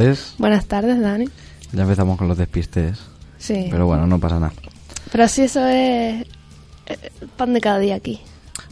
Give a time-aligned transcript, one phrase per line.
[0.00, 0.34] buenas tardes.
[0.38, 1.28] Buenas tardes, Dani.
[1.72, 2.98] Ya empezamos con los despistes.
[3.38, 3.68] Sí.
[3.70, 4.52] Pero bueno, no pasa nada.
[5.12, 6.26] Pero sí, eso es
[6.86, 8.20] eh, pan de cada día aquí.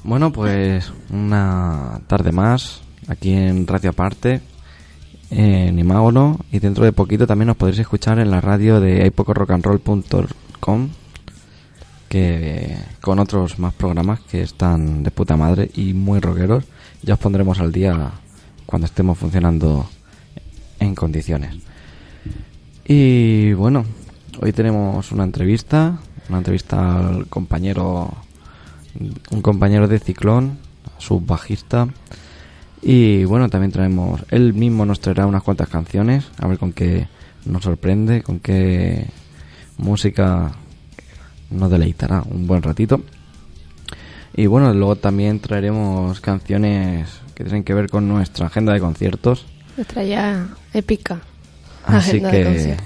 [0.05, 4.41] Bueno, pues una tarde más aquí en Radio Aparte,
[5.31, 10.89] en Imágono, y dentro de poquito también nos podréis escuchar en la radio de ipocorockandroll.com
[12.09, 16.65] que con otros más programas que están de puta madre y muy rockeros.
[17.03, 18.13] Ya os pondremos al día
[18.67, 19.89] cuando estemos funcionando
[20.81, 21.57] en condiciones.
[22.87, 23.85] Y bueno,
[24.41, 25.99] hoy tenemos una entrevista,
[26.29, 28.15] una entrevista al compañero,
[29.31, 30.59] un compañero de Ciclón,
[30.99, 31.89] su bajista.
[32.81, 37.09] Y bueno, también traemos, él mismo nos traerá unas cuantas canciones, a ver con qué
[37.45, 39.07] nos sorprende, con qué
[39.77, 40.53] música
[41.51, 43.03] nos deleitará un buen ratito.
[44.35, 49.47] Y bueno, luego también traeremos canciones que tienen que ver con nuestra agenda de conciertos.
[49.77, 51.21] Nuestra ya épica
[51.85, 52.77] Así agenda que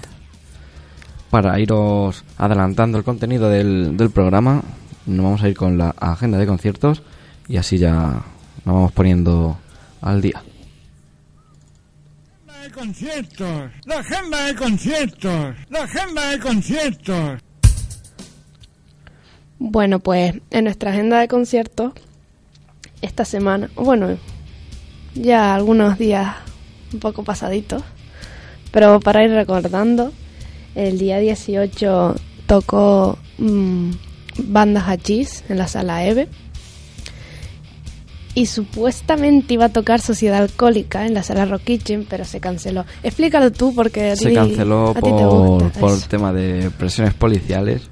[1.33, 4.63] para iros adelantando el contenido del, del programa,
[5.07, 7.03] nos vamos a ir con la agenda de conciertos
[7.49, 8.23] y así ya
[8.67, 9.57] nos vamos poniendo
[10.03, 10.43] al día.
[12.47, 17.43] agenda de conciertos, la agenda de conciertos, la agenda de conciertos.
[19.59, 21.95] Bueno, pues en nuestra agenda de conciertos,
[23.01, 24.19] esta semana, bueno,
[25.15, 26.35] ya algunos días
[26.93, 27.83] un poco pasaditos,
[28.71, 30.13] pero para ir recordando,
[30.75, 32.15] el día 18
[32.47, 33.91] tocó mm,
[34.39, 36.29] Banda Hachís en la sala EVE
[38.35, 42.87] y supuestamente iba a tocar Sociedad Alcohólica en la sala Rock Kitchen, pero se canceló.
[43.03, 47.15] Explícalo tú porque a Se canceló a ti te por, gusta por tema de presiones
[47.15, 47.83] policiales.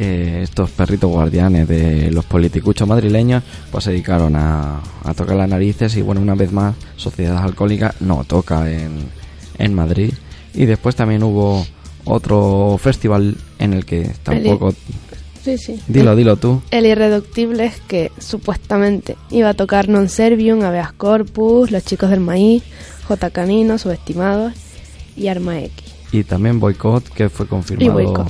[0.00, 5.46] Que estos perritos guardianes de los politicuchos madrileños pues se dedicaron a, a tocar las
[5.46, 8.92] narices y bueno, una vez más Sociedad Alcohólica no toca en,
[9.58, 10.14] en Madrid.
[10.54, 11.66] Y después también hubo
[12.06, 14.72] otro festival en el que tampoco...
[15.44, 15.78] Sí, sí.
[15.86, 16.62] Dilo, dilo tú.
[16.70, 22.20] El irreductible es que supuestamente iba a tocar Non Servium, Habeas Corpus, Los Chicos del
[22.20, 22.62] Maíz,
[23.06, 23.28] J.
[23.28, 24.54] Canino, Subestimados
[25.14, 25.84] y Arma X.
[26.12, 28.26] Y también Boicot, que fue confirmado.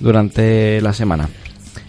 [0.00, 1.28] Durante la semana.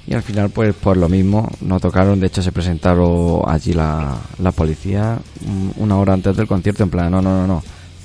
[0.07, 2.19] Y al final, pues por lo mismo, no tocaron.
[2.19, 6.83] De hecho, se presentaron allí la, la policía mm, una hora antes del concierto.
[6.83, 7.63] En plan, no, no, no, no.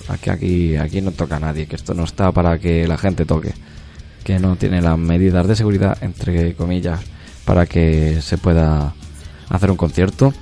[0.08, 1.66] Aquí, aquí, aquí no toca nadie.
[1.66, 3.54] Que esto no está para que la gente toque.
[4.22, 7.00] Que no tiene las medidas de seguridad, entre comillas,
[7.44, 8.92] para que se pueda
[9.48, 10.34] hacer un concierto.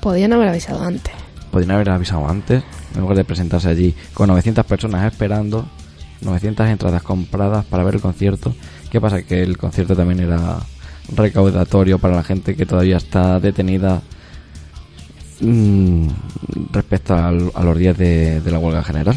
[0.00, 1.14] Podían haber avisado antes.
[1.50, 2.64] Podrían haber avisado antes,
[2.94, 5.68] en lugar de presentarse allí con 900 personas esperando,
[6.22, 8.54] 900 entradas compradas para ver el concierto.
[8.94, 9.22] ¿Qué pasa?
[9.24, 10.60] Que el concierto también era
[11.16, 14.02] recaudatorio para la gente que todavía está detenida
[15.40, 16.06] mm,
[16.70, 19.16] respecto al- a los días de, de la huelga general.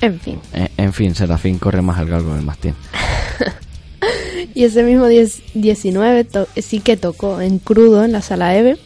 [0.00, 0.40] En fin.
[0.54, 2.74] Eh, en fin, Serafín corre más el galgo del mastín.
[4.54, 8.78] Y ese mismo 10 19 to- sí que tocó en crudo en la sala EVE.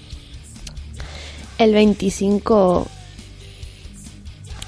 [1.59, 2.89] El 25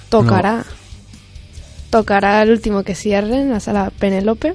[0.08, 0.64] tocará.
[1.90, 4.54] Tocará el último que cierre en la sala Penélope.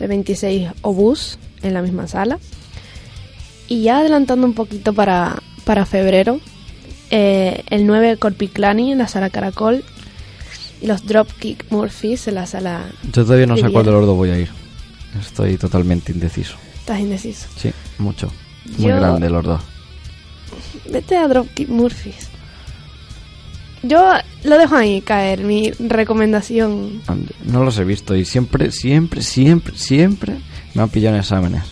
[0.00, 2.38] El 26 Obús en la misma sala.
[3.68, 6.40] Y ya adelantando un poquito para, para febrero.
[7.10, 9.84] eh, el 9 Corpiclani en la sala Caracol.
[10.80, 12.84] Y los Dropkick Murphys en la sala.
[13.12, 14.50] Yo todavía no sé a cuál de los dos voy a ir.
[15.18, 16.56] Estoy totalmente indeciso.
[16.80, 17.46] Estás indeciso.
[17.56, 18.30] Sí, mucho.
[18.78, 19.60] Muy Yo- grande los dos.
[20.90, 22.28] Vete a Dropkick Murphys.
[23.88, 24.10] Yo
[24.44, 27.02] lo dejo ahí caer, mi recomendación.
[27.44, 30.36] No los he visto y siempre, siempre, siempre, siempre
[30.74, 31.62] me han pillado en exámenes.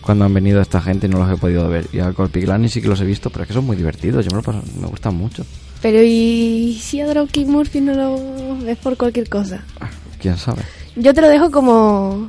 [0.00, 1.86] Cuando han venido esta gente y no los he podido ver.
[1.92, 4.24] Y a Corpiglani sí que los he visto, pero es que son muy divertidos.
[4.24, 5.44] Yo me, lo paso- me gustan mucho.
[5.82, 9.62] Pero ¿y si a Dropkick Murphys no lo ves por cualquier cosa?
[9.80, 9.88] Ah,
[10.20, 10.62] ¿Quién sabe?
[10.96, 12.28] Yo te lo dejo como,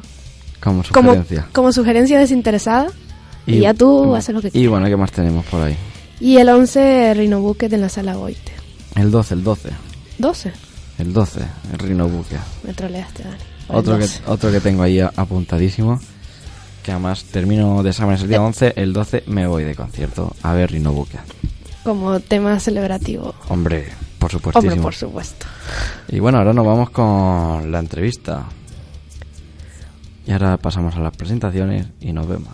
[0.59, 1.47] Como sugerencia.
[1.53, 2.87] como sugerencia desinteresada.
[3.47, 4.69] Y, ya tú haces lo que Y quieras.
[4.69, 5.75] bueno, ¿qué más tenemos por ahí?
[6.19, 8.51] Y el 11, Rhino Bucket en la sala Goite.
[8.95, 9.69] El 12, el 12.
[10.17, 10.51] 12.
[10.99, 11.39] El 12,
[11.73, 12.37] el Rino Buque.
[12.63, 13.35] Me troleaste, Dani.
[13.69, 14.21] Otro que, 12.
[14.27, 15.99] otro que tengo ahí apuntadísimo.
[16.83, 18.29] Que además termino de exámenes el Eh.
[18.29, 21.17] día 11, el 12 me voy de concierto a ver Rino Buque.
[21.83, 23.33] Como tema celebrativo.
[23.49, 23.87] Hombre,
[24.19, 24.71] por supuestísimo.
[24.73, 25.45] Hombre, por supuesto.
[26.09, 28.45] Y bueno, ahora nos vamos con la entrevista.
[30.27, 32.49] Y ahora pasamos a las presentaciones y nos vemos.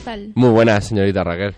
[0.00, 0.32] Tal?
[0.34, 1.54] Muy buenas, señorita Raquel.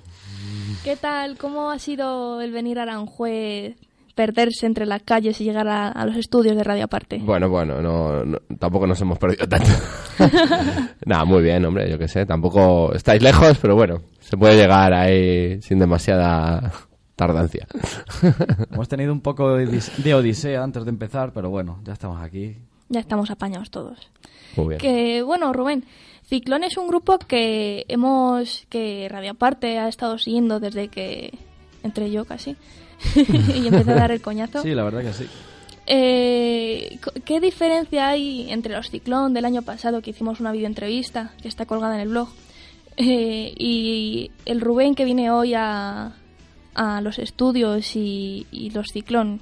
[0.82, 1.36] ¿Qué tal?
[1.38, 3.76] ¿Cómo ha sido el venir a Aranjuez,
[4.14, 7.19] perderse entre las calles y llegar a, a los estudios de Radio Aparte?
[7.19, 9.70] Bueno, bueno, no, no- tampoco nos hemos perdido tanto.
[11.06, 12.26] Nada, muy bien, hombre, yo qué sé.
[12.26, 16.72] Tampoco estáis lejos, pero bueno, se puede llegar ahí sin demasiada
[17.16, 17.66] tardancia.
[18.72, 22.56] Hemos tenido un poco de odisea antes de empezar, pero bueno, ya estamos aquí.
[22.88, 24.10] Ya estamos apañados todos.
[24.56, 24.78] Muy bien.
[24.81, 25.84] Que bueno, Rubén,
[26.34, 31.32] Ciclón es un grupo que hemos, que Radio Aparte ha estado siguiendo desde que
[31.84, 32.56] entré yo casi
[33.54, 34.60] y empecé a dar el coñazo.
[34.60, 35.26] Sí, la verdad que sí.
[35.86, 41.46] Eh, ¿Qué diferencia hay entre los Ciclón del año pasado que hicimos una videoentrevista que
[41.46, 42.31] está colgada en el blog
[42.96, 46.14] eh, y el Rubén que viene hoy a,
[46.75, 49.40] a los estudios y, y los Ciclón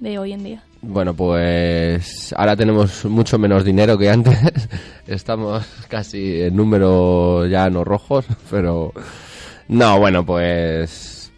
[0.00, 0.64] de hoy en día?
[0.86, 4.38] Bueno, pues ahora tenemos mucho menos dinero que antes.
[5.06, 8.92] Estamos casi en números ya no rojos, pero
[9.68, 11.32] no, bueno, pues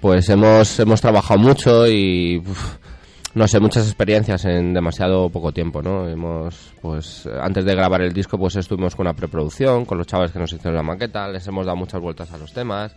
[0.00, 2.42] pues hemos hemos trabajado mucho y
[3.34, 6.08] no sé, muchas experiencias en demasiado poco tiempo, ¿no?
[6.08, 10.32] Hemos pues antes de grabar el disco pues estuvimos con una preproducción con los chavales
[10.32, 12.96] que nos hicieron la maqueta, les hemos dado muchas vueltas a los temas.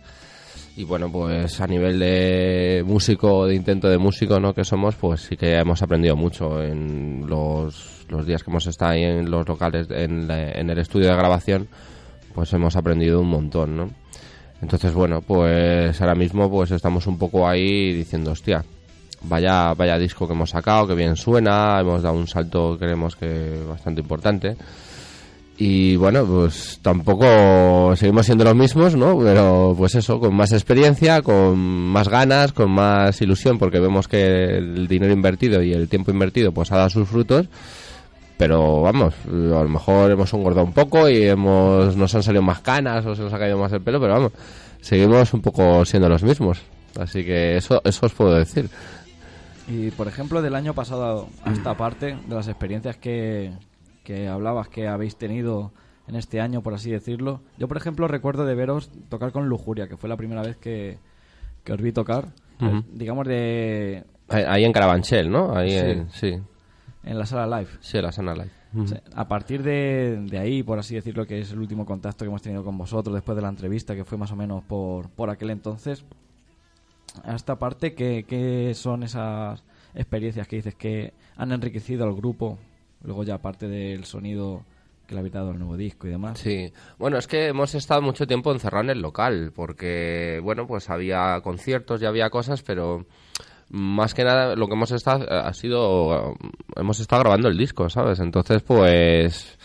[0.80, 4.54] Y bueno, pues a nivel de músico, de intento de músico, ¿no?
[4.54, 8.92] Que somos, pues sí que hemos aprendido mucho en los, los días que hemos estado
[8.92, 11.68] ahí en los locales, en, la- en el estudio de grabación,
[12.34, 13.90] pues hemos aprendido un montón, ¿no?
[14.62, 18.64] Entonces, bueno, pues ahora mismo pues estamos un poco ahí diciendo, hostia,
[19.24, 23.62] vaya, vaya disco que hemos sacado, que bien suena, hemos dado un salto, creemos que
[23.68, 24.56] bastante importante.
[25.62, 29.18] Y bueno, pues tampoco seguimos siendo los mismos, ¿no?
[29.18, 34.56] Pero pues eso, con más experiencia, con más ganas, con más ilusión, porque vemos que
[34.56, 37.46] el dinero invertido y el tiempo invertido pues ha dado sus frutos.
[38.38, 39.30] Pero vamos, a
[39.62, 43.20] lo mejor hemos engordado un poco y hemos nos han salido más canas o se
[43.20, 44.32] nos ha caído más el pelo, pero vamos,
[44.80, 46.62] seguimos un poco siendo los mismos.
[46.98, 48.70] Así que eso, eso os puedo decir.
[49.68, 53.52] Y por ejemplo, del año pasado a esta parte, de las experiencias que,
[54.04, 55.72] que hablabas que habéis tenido
[56.08, 57.40] en este año, por así decirlo.
[57.58, 60.98] Yo, por ejemplo, recuerdo de veros tocar con Lujuria, que fue la primera vez que,
[61.64, 62.28] que os vi tocar.
[62.60, 64.04] Eh, Digamos de.
[64.28, 65.56] Ahí, en Carabanchel, ¿no?
[65.56, 65.76] Ahí Sí.
[65.78, 66.38] en, sí,
[67.04, 67.70] en la sala live.
[67.80, 68.50] sí, la Sana Live.
[69.16, 72.42] A partir de, de ahí, por así decirlo, que es el último contacto que hemos
[72.42, 75.50] tenido con vosotros después de la entrevista, que fue más o menos por, por aquel
[75.50, 76.04] entonces,
[77.24, 79.64] a esta parte, ¿qué, qué son esas
[79.94, 82.58] experiencias que dices que han enriquecido al grupo?
[83.02, 84.64] Luego ya aparte del sonido
[85.06, 86.38] que le habéis dado al nuevo disco y demás.
[86.38, 90.88] Sí, bueno, es que hemos estado mucho tiempo encerrados en el local, porque, bueno, pues
[90.88, 93.06] había conciertos y había cosas, pero
[93.70, 96.36] más que nada lo que hemos estado eh, ha sido,
[96.76, 98.20] hemos estado grabando el disco, ¿sabes?
[98.20, 99.58] Entonces, pues,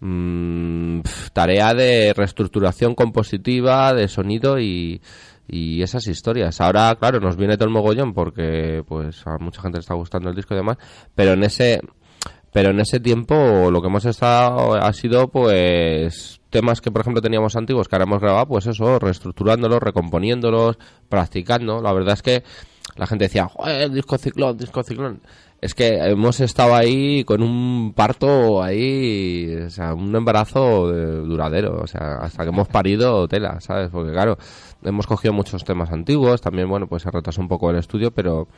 [0.00, 5.00] mm, pf, tarea de reestructuración compositiva, de sonido y,
[5.48, 6.60] y esas historias.
[6.60, 10.28] Ahora, claro, nos viene todo el mogollón porque, pues, a mucha gente le está gustando
[10.28, 10.76] el disco y demás,
[11.14, 11.80] pero en ese
[12.52, 17.22] pero en ese tiempo lo que hemos estado ha sido pues temas que por ejemplo
[17.22, 20.78] teníamos antiguos que ahora hemos grabado pues eso reestructurándolos recomponiéndolos
[21.08, 21.80] practicando.
[21.80, 22.42] La verdad es que
[22.96, 25.20] la gente decía Joder, disco ciclón disco ciclón
[25.60, 31.80] es que hemos estado ahí con un parto ahí o sea un embarazo eh, duradero
[31.82, 34.38] o sea hasta que hemos parido tela sabes porque claro
[34.82, 38.48] hemos cogido muchos temas antiguos también bueno pues se retrasó un poco el estudio pero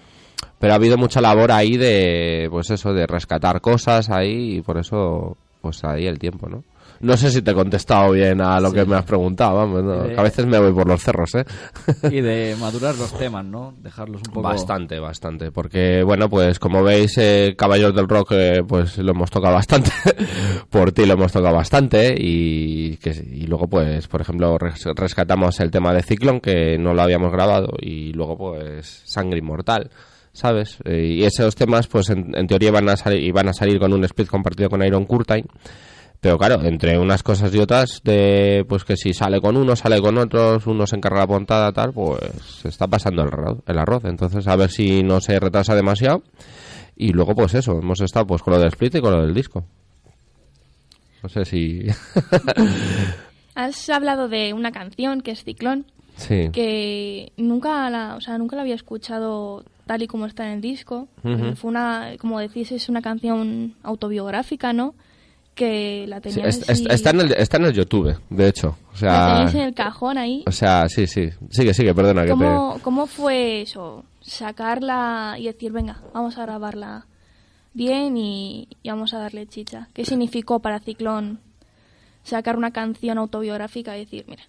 [0.58, 4.78] pero ha habido mucha labor ahí de pues eso de rescatar cosas ahí y por
[4.78, 6.62] eso pues ahí el tiempo no
[7.00, 8.76] no sé si te he contestado bien a lo Sí.
[8.76, 10.04] que me has preguntado vamos ¿no?
[10.06, 11.44] Que a veces me voy por los cerros eh
[12.04, 13.74] Y de madurar los temas, ¿no?
[13.82, 14.42] Dejarlos un poco...
[14.48, 19.30] Bastante, bastante, porque bueno, pues como veis, eh, Caballeros del Rock, eh, pues lo hemos
[19.32, 19.90] tocado bastante,
[20.70, 25.58] por ti lo hemos tocado bastante y que y luego pues, por ejemplo, res- rescatamos
[25.58, 29.90] el tema de Ciclón que no lo habíamos grabado y luego pues Sangre Inmortal.
[30.32, 30.78] ¿Sabes?
[30.84, 33.92] Eh, y esos temas, pues en, en teoría iban a, salir, iban a salir con
[33.92, 35.46] un split compartido con Iron Curtain.
[36.22, 40.00] Pero claro, entre unas cosas y otras, de pues que si sale con uno, sale
[40.00, 42.20] con otros, uno se encarga la puntada, tal, pues
[42.60, 44.04] se está pasando el arroz, el arroz.
[44.04, 46.22] Entonces, a ver si no se retrasa demasiado.
[46.96, 49.34] Y luego, pues eso, hemos estado pues con lo del split y con lo del
[49.34, 49.64] disco.
[51.24, 51.86] No sé si...
[53.56, 55.86] Has hablado de una canción que es Ciclón,
[56.16, 56.50] sí.
[56.52, 60.60] que nunca la, o sea, nunca la había escuchado tal y como está en el
[60.62, 61.08] disco.
[61.22, 64.94] Fue una, como decís, es una canción autobiográfica, ¿no?
[65.54, 68.68] Que la Sí, es- está, en el, está en el YouTube, de hecho.
[68.88, 70.44] O la sea, tenéis en el cajón ahí.
[70.46, 71.28] o sea, sí, sí.
[71.50, 72.32] Sigue, sigue, perdona que te...
[72.32, 74.04] ¿Cómo, ¿Cómo fue eso?
[74.22, 77.06] Sacarla y decir, venga, vamos a grabarla
[77.74, 79.88] bien y, y vamos a darle chicha.
[79.92, 81.38] ¿Qué significó para Ciclón
[82.22, 84.44] sacar una canción autobiográfica y decir, mira,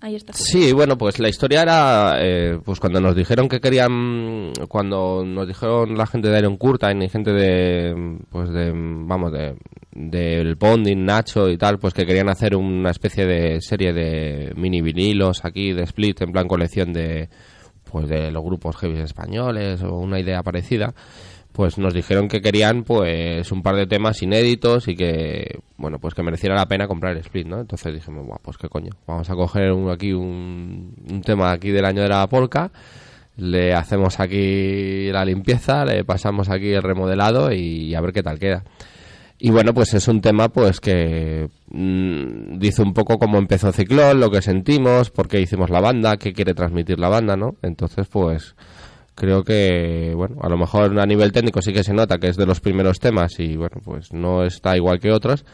[0.00, 0.32] ahí está.
[0.32, 5.46] Sí, bueno, pues la historia era, eh, pues cuando nos dijeron que querían, cuando nos
[5.46, 9.56] dijeron la gente de Iron Curtain y gente de, pues de, vamos, de,
[9.92, 14.80] del Bonding, Nacho y tal, pues que querían hacer una especie de serie de mini
[14.80, 17.28] vinilos aquí de split en plan colección de,
[17.90, 20.94] pues de los grupos heavy españoles o una idea parecida
[21.52, 26.14] pues nos dijeron que querían pues un par de temas inéditos y que bueno pues
[26.14, 29.28] que mereciera la pena comprar el split no entonces dijimos Buah, pues qué coño vamos
[29.30, 32.70] a coger un, aquí un, un tema aquí del año de la polka
[33.36, 38.38] le hacemos aquí la limpieza le pasamos aquí el remodelado y a ver qué tal
[38.38, 38.64] queda
[39.40, 44.18] y bueno, pues es un tema pues que mm, dice un poco cómo empezó Ciclón,
[44.18, 47.54] lo que sentimos, por qué hicimos la banda, qué quiere transmitir la banda, ¿no?
[47.62, 48.56] Entonces, pues
[49.18, 52.36] creo que, bueno, a lo mejor a nivel técnico sí que se nota que es
[52.36, 55.44] de los primeros temas y, bueno, pues no está igual que otros,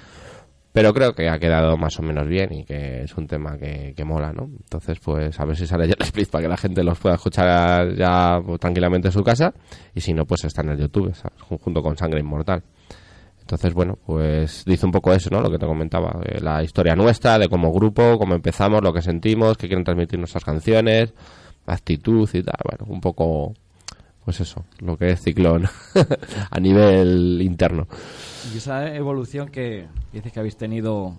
[0.71, 3.95] pero creo que ha quedado más o menos bien y que es un tema que,
[3.97, 4.45] que mola, ¿no?
[4.45, 7.15] Entonces, pues a ver si sale ya el split para que la gente los pueda
[7.15, 9.55] escuchar ya tranquilamente en su casa
[9.95, 11.41] y si no, pues está en el YouTube, ¿sabes?
[11.41, 12.63] junto con Sangre Inmortal.
[13.41, 15.41] Entonces, bueno, pues dice un poco eso, ¿no?
[15.41, 19.03] Lo que te comentaba, eh, la historia nuestra, de como grupo, cómo empezamos, lo que
[19.03, 21.15] sentimos, qué quieren transmitir nuestras canciones,
[21.67, 23.55] actitud y tal, bueno, un poco,
[24.25, 25.67] pues eso, lo que es Ciclón
[26.51, 27.87] a nivel interno.
[28.53, 31.17] Y esa evolución que dices que habéis tenido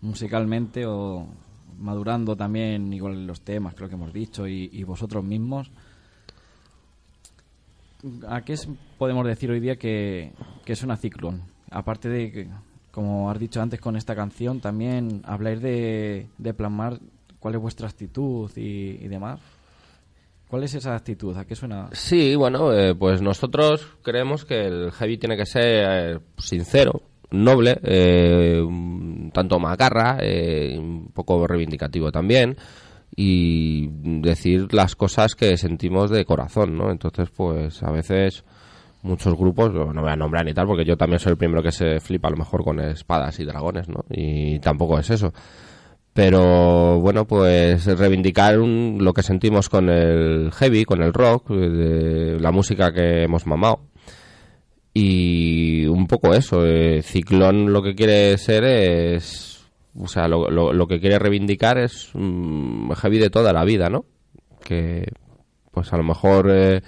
[0.00, 1.26] musicalmente o
[1.78, 5.70] madurando también, igual los temas, creo que hemos dicho, y, vosotros mismos,
[8.28, 8.54] ¿a qué
[8.98, 10.32] podemos decir hoy día que,
[10.64, 11.42] que es una Ciclón?
[11.70, 12.48] Aparte de
[12.92, 16.98] como has dicho antes con esta canción, también habláis de, de plasmar
[17.38, 19.38] cuál es vuestra actitud y demás.
[20.48, 21.36] ¿Cuál es esa actitud?
[21.36, 21.88] ¿A qué suena?
[21.92, 27.78] Sí, bueno, eh, pues nosotros creemos que el heavy tiene que ser eh, sincero, noble,
[27.82, 28.64] eh,
[29.32, 32.56] tanto macarra, eh, un poco reivindicativo también
[33.14, 33.88] y
[34.20, 36.90] decir las cosas que sentimos de corazón, ¿no?
[36.90, 38.44] Entonces, pues a veces
[39.02, 41.72] muchos grupos, no voy a nombrar ni tal, porque yo también soy el primero que
[41.72, 44.04] se flipa a lo mejor con espadas y dragones, ¿no?
[44.10, 45.32] Y tampoco es eso.
[46.16, 52.50] Pero bueno, pues reivindicar un- lo que sentimos con el heavy, con el rock, la
[52.50, 53.80] música que hemos mamado.
[54.94, 60.72] Y un poco eso, eh, Ciclón lo que quiere ser es, o sea, lo, lo-
[60.72, 64.06] lo que quiere reivindicar es un heavy de toda la vida, ¿no?
[64.64, 65.04] Que
[65.70, 66.80] pues a lo mejor eh,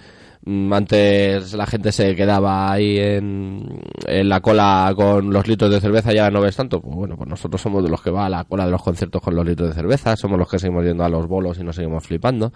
[0.72, 6.14] antes la gente se quedaba ahí en, en la cola con los litros de cerveza
[6.14, 6.80] y ahora no ves tanto.
[6.80, 9.20] Pues bueno, pues nosotros somos de los que va a la cola de los conciertos
[9.20, 11.76] con los litros de cerveza, somos los que seguimos yendo a los bolos y nos
[11.76, 12.52] seguimos flipando.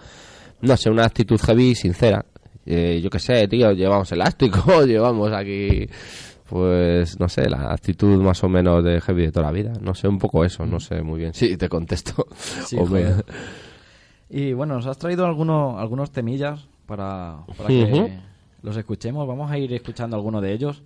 [0.61, 2.25] No sé, una actitud heavy sincera.
[2.65, 5.87] Eh, yo qué sé, tío, llevamos elástico, llevamos aquí,
[6.49, 9.73] pues no sé, la actitud más o menos de heavy de toda la vida.
[9.81, 11.33] No sé, un poco eso, no sé muy bien.
[11.33, 12.25] Sí, te contesto.
[12.35, 13.13] Sí, O me-.
[14.29, 18.19] Y bueno, nos has traído algunos, algunos temillas para, para que
[18.61, 19.27] los escuchemos.
[19.27, 20.83] Vamos a ir escuchando alguno de ellos.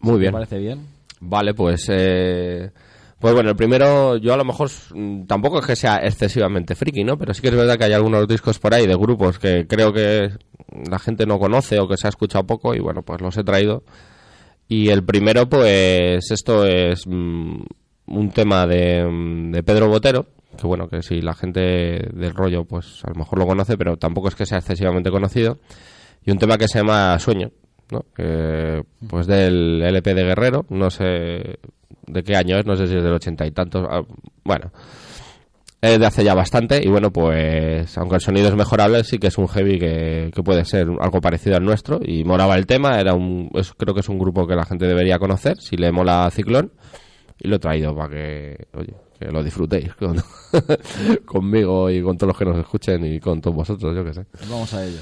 [0.00, 0.32] Muy ¿Te bien.
[0.32, 0.86] parece bien?
[1.20, 2.70] Vale, pues eh,
[3.18, 7.04] pues bueno, el primero yo a lo mejor mm, tampoco es que sea excesivamente friki,
[7.04, 7.18] ¿no?
[7.18, 9.92] Pero sí que es verdad que hay algunos discos por ahí de grupos que creo
[9.92, 10.30] que
[10.90, 13.44] la gente no conoce o que se ha escuchado poco y bueno, pues los he
[13.44, 13.82] traído.
[14.68, 17.60] Y el primero pues esto es mm,
[18.06, 20.26] un tema de, mm, de Pedro Botero,
[20.56, 23.96] que bueno, que si la gente del rollo pues a lo mejor lo conoce, pero
[23.96, 25.58] tampoco es que sea excesivamente conocido.
[26.24, 27.50] Y un tema que se llama Sueño,
[27.92, 28.04] ¿no?
[28.14, 31.58] Que, pues del LP de Guerrero, no sé
[32.08, 34.02] de qué año es, no sé si es del ochenta y tantos, ah,
[34.44, 34.72] bueno,
[35.80, 39.26] es de hace ya bastante y bueno, pues aunque el sonido es mejorable, sí que
[39.28, 42.98] es un heavy que, que puede ser algo parecido al nuestro y molaba el tema,
[43.00, 45.92] era un, es- creo que es un grupo que la gente debería conocer, si le
[45.92, 46.72] mola Ciclón
[47.38, 50.22] y lo he traído para que, oye, que lo disfrutéis con-
[51.24, 54.26] conmigo y con todos los que nos escuchen y con todos vosotros, yo que sé.
[54.50, 55.00] Vamos a ello.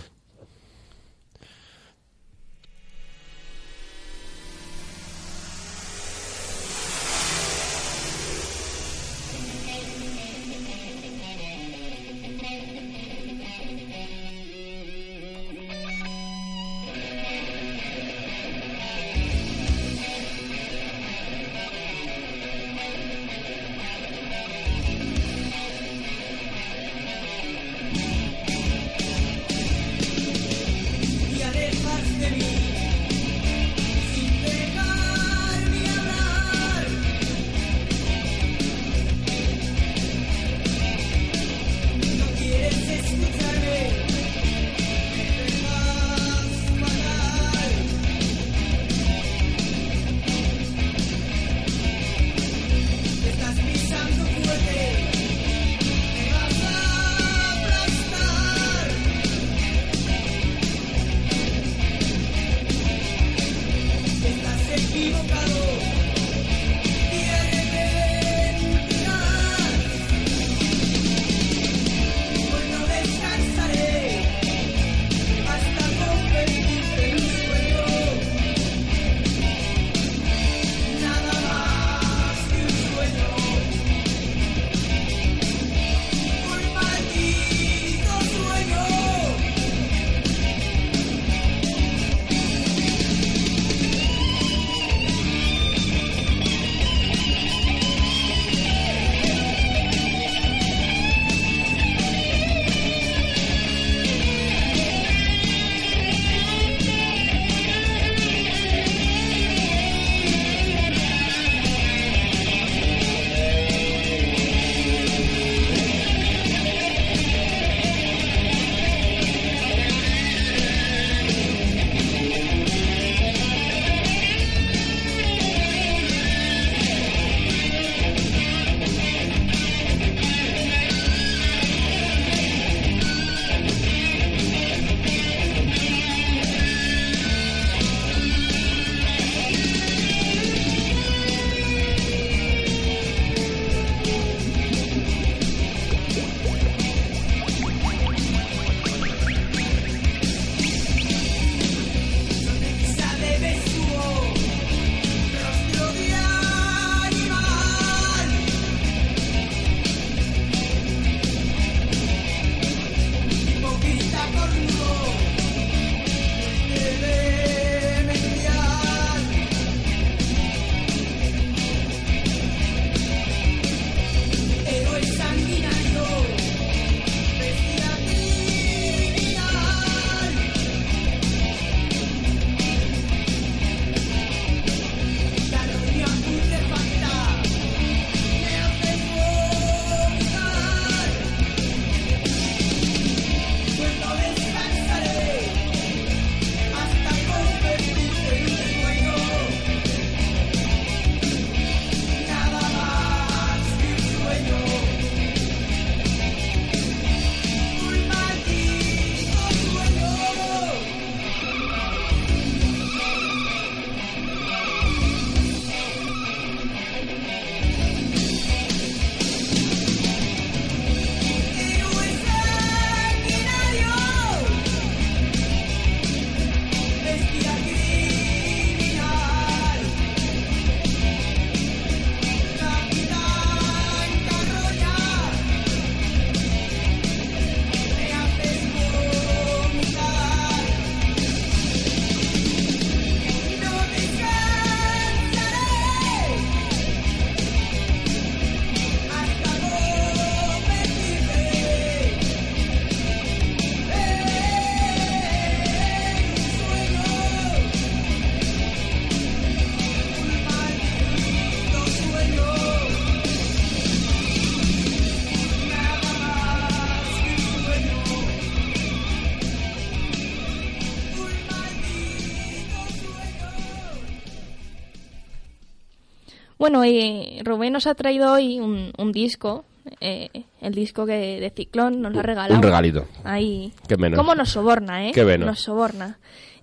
[276.65, 279.67] Bueno, y Rubén nos ha traído hoy un, un disco,
[280.01, 280.31] eh,
[280.63, 282.55] el disco que de Ciclón nos lo ha regalado.
[282.55, 283.05] Un regalito.
[283.23, 283.75] Ahí.
[283.87, 284.17] Qué menos.
[284.17, 285.13] ¿Cómo nos soborna, eh?
[285.13, 285.47] Qué menos.
[285.47, 286.19] Nos soborna.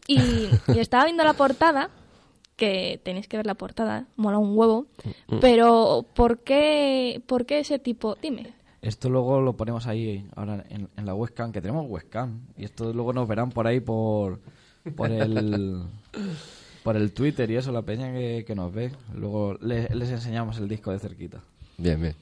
[0.07, 0.19] Y,
[0.73, 1.91] y estaba viendo la portada,
[2.55, 4.87] que tenéis que ver la portada, mola un huevo.
[5.27, 5.37] Mm.
[5.39, 8.17] Pero, ¿por qué, ¿por qué ese tipo?
[8.19, 8.55] Dime.
[8.81, 12.39] Esto luego lo ponemos ahí ahora en, en la webcam, que tenemos webcam.
[12.57, 14.39] Y esto luego nos verán por ahí por,
[14.95, 15.83] por el
[16.83, 18.91] por el Twitter y eso, la peña que, que nos ve.
[19.15, 21.39] Luego le- les enseñamos el disco de cerquita.
[21.77, 22.15] Bien, bien.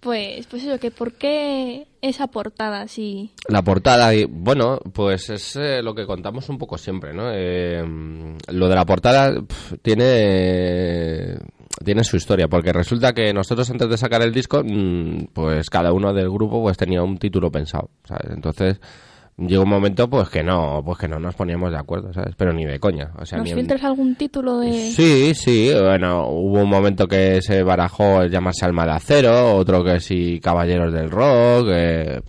[0.00, 3.32] Pues, pues eso, que ¿por qué esa portada así?
[3.48, 7.30] La portada, y, bueno, pues es eh, lo que contamos un poco siempre, ¿no?
[7.34, 7.82] Eh,
[8.48, 9.34] lo de la portada
[9.82, 11.36] tiene
[11.84, 15.92] tiene su historia, porque resulta que nosotros antes de sacar el disco, mm, pues cada
[15.92, 18.30] uno del grupo pues tenía un título pensado, ¿sabes?
[18.34, 18.80] Entonces
[19.40, 22.34] llegó un momento pues que no, pues que no nos poníamos de acuerdo, ¿sabes?
[22.36, 24.72] Pero ni de coña, o sea, ¿Nos en- filtras algún título de...?
[24.92, 29.82] Sí, sí, bueno, hubo un momento que se barajó el llamarse Alma de Acero, otro
[29.82, 32.20] que sí Caballeros del Rock, eh,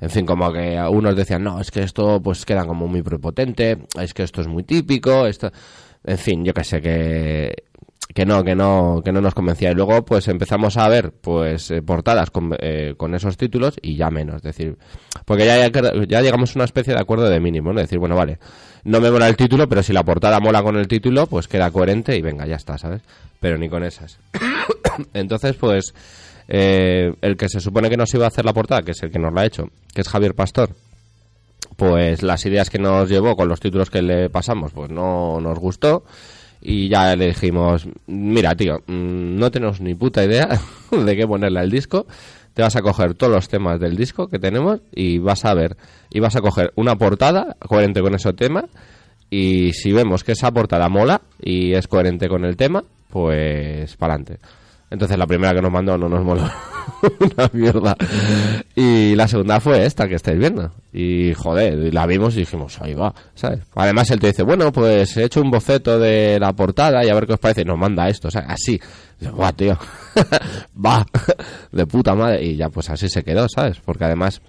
[0.00, 3.78] en fin, como que unos decían, no, es que esto pues queda como muy prepotente,
[4.00, 5.50] es que esto es muy típico, esto,
[6.04, 7.64] en fin, yo que sé, que,
[8.14, 9.70] que no, que no, que no nos convencía.
[9.70, 13.96] Y luego, pues empezamos a ver, pues, eh, portadas con, eh, con esos títulos y
[13.96, 14.36] ya menos.
[14.36, 14.76] Es decir,
[15.24, 17.80] porque ya, ya llegamos a una especie de acuerdo de mínimo, ¿no?
[17.80, 18.38] Decir, bueno, vale,
[18.84, 21.70] no me mola el título, pero si la portada mola con el título, pues queda
[21.70, 23.02] coherente y venga, ya está, ¿sabes?
[23.40, 24.18] Pero ni con esas.
[25.12, 25.92] Entonces, pues,
[26.48, 29.10] eh, el que se supone que nos iba a hacer la portada, que es el
[29.10, 30.70] que nos la ha hecho, que es Javier Pastor,
[31.76, 35.58] pues las ideas que nos llevó con los títulos que le pasamos, pues no nos
[35.58, 36.04] gustó.
[36.60, 40.48] Y ya le dijimos, mira, tío, mm, no tenemos ni puta idea
[40.90, 42.06] de qué ponerle al disco.
[42.54, 45.76] Te vas a coger todos los temas del disco que tenemos y vas a ver,
[46.10, 48.64] y vas a coger una portada coherente con ese tema.
[49.28, 54.14] Y si vemos que esa portada mola y es coherente con el tema, pues para
[54.14, 54.38] adelante.
[54.90, 56.42] Entonces la primera que nos mandó no nos moló
[57.20, 57.96] una mierda.
[58.74, 60.72] Y la segunda fue esta que estáis viendo.
[60.92, 63.60] Y joder, la vimos y dijimos, ahí va, ¿sabes?
[63.74, 67.14] Además él te dice, bueno, pues he hecho un boceto de la portada y a
[67.14, 67.62] ver qué os parece.
[67.62, 68.80] Y nos manda esto, sea, así.
[69.20, 69.76] Yo, tío,
[70.84, 71.04] va,
[71.72, 72.44] de puta madre.
[72.44, 73.80] Y ya pues así se quedó, ¿sabes?
[73.84, 74.40] Porque además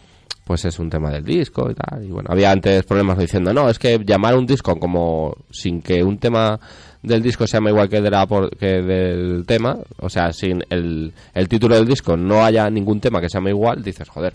[0.48, 2.06] pues es un tema del disco y tal.
[2.06, 6.02] Y bueno, había antes problemas diciendo, no, es que llamar un disco como sin que
[6.04, 6.58] un tema
[7.02, 8.28] del disco se llama igual que, de la
[8.60, 13.22] que del tema, o sea, sin el, el título del disco no haya ningún tema
[13.22, 14.34] que se llame igual, dices, joder,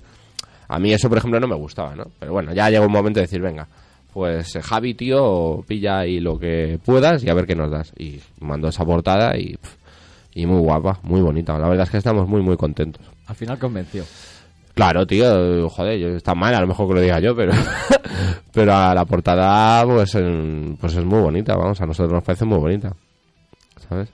[0.68, 2.04] a mí eso, por ejemplo, no me gustaba, ¿no?
[2.18, 3.68] Pero bueno, ya llega un momento de decir, venga,
[4.12, 7.92] pues eh, Javi, tío, pilla ahí lo que puedas y a ver qué nos das.
[7.98, 9.56] Y mando esa portada y,
[10.34, 11.58] y muy guapa, muy bonita.
[11.58, 13.04] La verdad es que estamos muy, muy contentos.
[13.26, 14.04] Al final convenció.
[14.74, 17.52] Claro, tío, joder, yo, está mal, a lo mejor que lo diga yo, pero
[18.52, 20.16] pero a la portada pues,
[20.80, 22.94] pues es muy bonita, vamos, a nosotros nos parece muy bonita,
[23.88, 24.08] ¿sabes?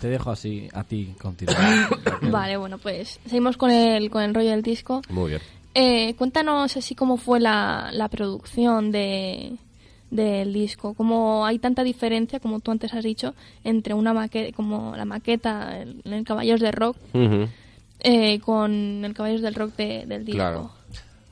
[0.00, 1.88] Te dejo así a ti continuar.
[2.30, 5.00] vale, bueno, pues seguimos con el, con el rollo del disco.
[5.08, 5.42] Muy bien.
[5.74, 9.56] Eh, cuéntanos así cómo fue la, la producción de,
[10.10, 13.34] del disco, cómo hay tanta diferencia, como tú antes has dicho,
[13.64, 16.96] entre una maqueta, como la maqueta, en el, Caballos de Rock,
[18.08, 20.70] eh, con el Caballos del Rock del disco.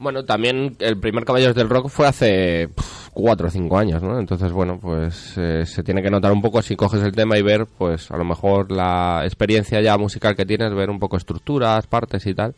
[0.01, 2.69] Bueno, también el primer Caballos del Rock fue hace
[3.13, 4.19] cuatro o cinco años, ¿no?
[4.19, 7.43] Entonces, bueno, pues eh, se tiene que notar un poco si coges el tema y
[7.43, 11.87] ver, pues a lo mejor la experiencia ya musical que tienes, ver un poco estructuras,
[11.87, 12.57] partes y tal.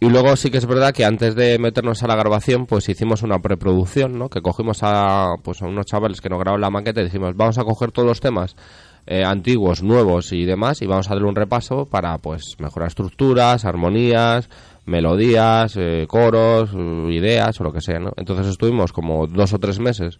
[0.00, 3.22] Y luego sí que es verdad que antes de meternos a la grabación, pues hicimos
[3.22, 4.28] una preproducción, ¿no?
[4.28, 7.56] Que cogimos a, pues a unos chavales que nos grabaron la maqueta y dijimos, vamos
[7.56, 8.54] a coger todos los temas
[9.06, 13.64] eh, antiguos, nuevos y demás y vamos a darle un repaso para pues mejorar estructuras,
[13.64, 14.48] armonías,
[14.86, 16.70] melodías, eh, coros,
[17.10, 18.12] ideas o lo que sea, ¿no?
[18.16, 20.18] Entonces estuvimos como dos o tres meses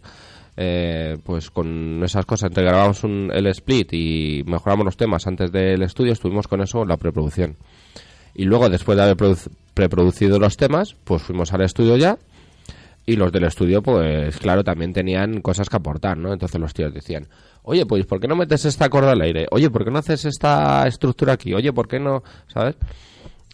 [0.57, 5.81] eh, pues con esas cosas, entre grabamos el split y mejoramos los temas antes del
[5.81, 7.55] estudio, estuvimos con eso la preproducción.
[8.33, 9.17] Y luego, después de haber
[9.73, 12.17] preproducido los temas, pues fuimos al estudio ya
[13.05, 16.33] y los del estudio, pues claro, también tenían cosas que aportar, ¿no?
[16.33, 17.27] Entonces los tíos decían,
[17.63, 19.47] oye, pues ¿por qué no metes esta corda al aire?
[19.51, 21.53] Oye, ¿por qué no haces esta estructura aquí?
[21.53, 22.23] Oye, ¿por qué no?
[22.47, 22.75] ¿Sabes?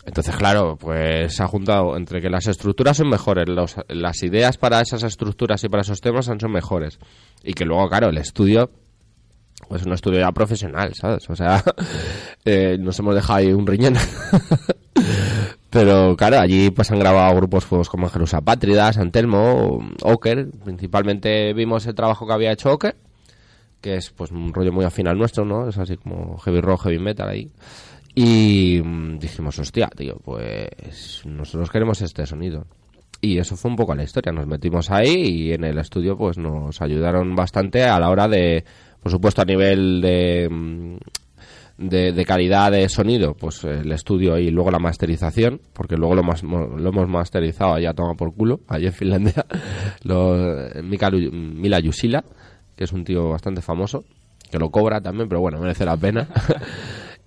[0.06, 3.46] Entonces, claro, pues se ha juntado entre que las estructuras son mejores,
[3.90, 6.98] las ideas para esas estructuras y para esos temas son, mejores.
[7.44, 8.72] Y que luego, claro, el estudio
[9.68, 11.30] pues un estudio ya profesional, ¿sabes?
[11.30, 11.62] O sea,
[12.46, 13.96] eh, nos hemos dejado ahí un riñón.
[15.70, 20.50] Pero claro, allí pues han grabado grupos pues, como Jerusalén Pátrida, Santelmo, Oker.
[20.64, 22.96] Principalmente vimos el trabajo que había hecho Oker,
[23.82, 25.68] que es pues un rollo muy afín al nuestro, ¿no?
[25.68, 27.52] Es así como heavy rock, heavy metal ahí.
[28.16, 32.66] Y mm, dijimos, hostia, tío, pues nosotros queremos este sonido.
[33.20, 34.32] Y eso fue un poco la historia.
[34.32, 38.64] Nos metimos ahí y en el estudio pues nos ayudaron bastante a la hora de,
[39.02, 40.98] por supuesto, a nivel de,
[41.78, 46.24] mm, de, calidad de sonido, pues el estudio y luego la masterización, porque luego lo,
[46.24, 49.46] lo hemos masterizado allá toma por culo, allí en Finlandia,
[50.04, 50.36] lo,
[51.32, 52.24] Mila Yusila,
[52.76, 54.04] que es un tío bastante famoso,
[54.52, 56.28] que lo cobra también, pero bueno, merece la pena.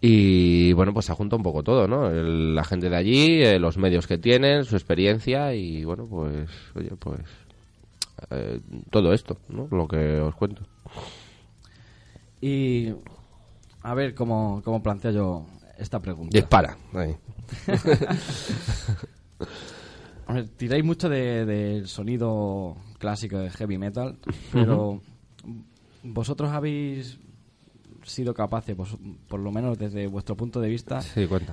[0.02, 2.10] Y bueno, pues se junta un poco todo, ¿no?
[2.10, 6.90] la gente de allí, eh, los medios que tienen, su experiencia y bueno, pues, oye,
[6.98, 7.20] pues
[8.30, 8.60] eh,
[8.90, 9.68] todo esto, ¿no?
[9.70, 10.62] Lo que os cuento.
[12.40, 12.94] Y
[13.82, 15.46] a ver cómo, cómo planteo yo
[15.78, 16.36] esta pregunta.
[16.36, 16.76] Dispara.
[16.92, 17.16] Ahí.
[20.26, 24.18] a ver, tiráis mucho del de, sonido clásico de heavy metal,
[24.52, 25.00] pero
[26.02, 27.18] vosotros habéis
[28.04, 28.76] sido capaces,
[29.28, 31.00] por lo menos desde vuestro punto de vista,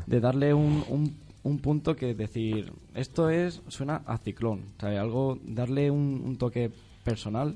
[0.05, 4.99] de darle un, un, punto que decir, esto es suena a ciclón, ¿sabes?
[4.99, 6.71] Algo, darle un, toque
[7.03, 7.55] personal.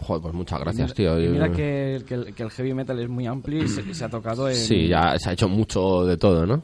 [0.00, 1.16] Joder, pues muchas gracias, tío.
[1.16, 4.56] mira que, el, heavy metal es muy amplio y se, ha tocado en...
[4.56, 6.62] Sí, ya se ha hecho mucho de todo, ¿no?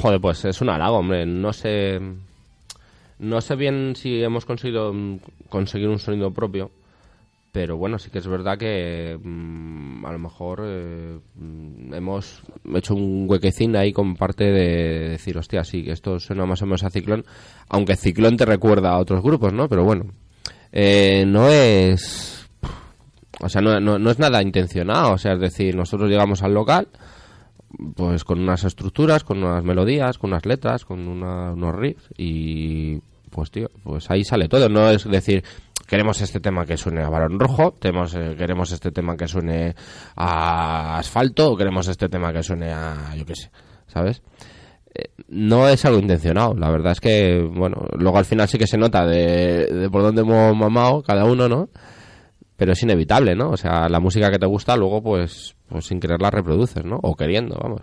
[0.00, 1.26] Joder, pues es un halago, hombre.
[1.26, 2.00] No sé...
[3.18, 4.92] No sé bien si hemos conseguido
[5.48, 6.70] conseguir un sonido propio,
[7.50, 12.42] pero bueno, sí que es verdad que mm, a lo mejor eh, mm, hemos
[12.74, 16.66] hecho un huequecín ahí con parte de decir, hostia, sí, que esto suena más o
[16.66, 17.24] menos a Ciclón,
[17.70, 19.70] aunque Ciclón te recuerda a otros grupos, ¿no?
[19.70, 20.04] Pero bueno,
[20.72, 22.35] eh, no es...
[23.40, 26.54] O sea, no, no, no es nada intencionado, o sea, es decir, nosotros llegamos al
[26.54, 26.88] local,
[27.94, 32.98] pues con unas estructuras, con unas melodías, con unas letras, con una- unos riffs y
[33.30, 35.44] pues tío, pues ahí sale todo, no es decir
[35.86, 39.74] queremos este tema que suene a Barón Rojo, tenemos, eh, queremos este tema que suene
[40.16, 43.50] a Asfalto, o queremos este tema que suene a yo qué sé,
[43.86, 44.22] ¿sabes?
[44.94, 48.66] Eh, no es algo intencionado, la verdad es que, bueno, luego al final sí que
[48.66, 51.68] se nota de, de por dónde hemos mamado cada uno, ¿no?
[52.56, 53.50] Pero es inevitable, ¿no?
[53.50, 56.98] O sea, la música que te gusta luego, pues, pues sin querer la reproduces, ¿no?
[57.02, 57.82] O queriendo, vamos.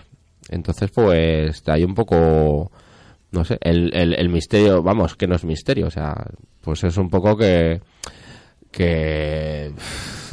[0.49, 2.71] Entonces, pues, hay un poco,
[3.31, 6.15] no sé, el, el, el misterio, vamos, que no es misterio, o sea,
[6.61, 7.81] pues es un poco que,
[8.71, 9.71] que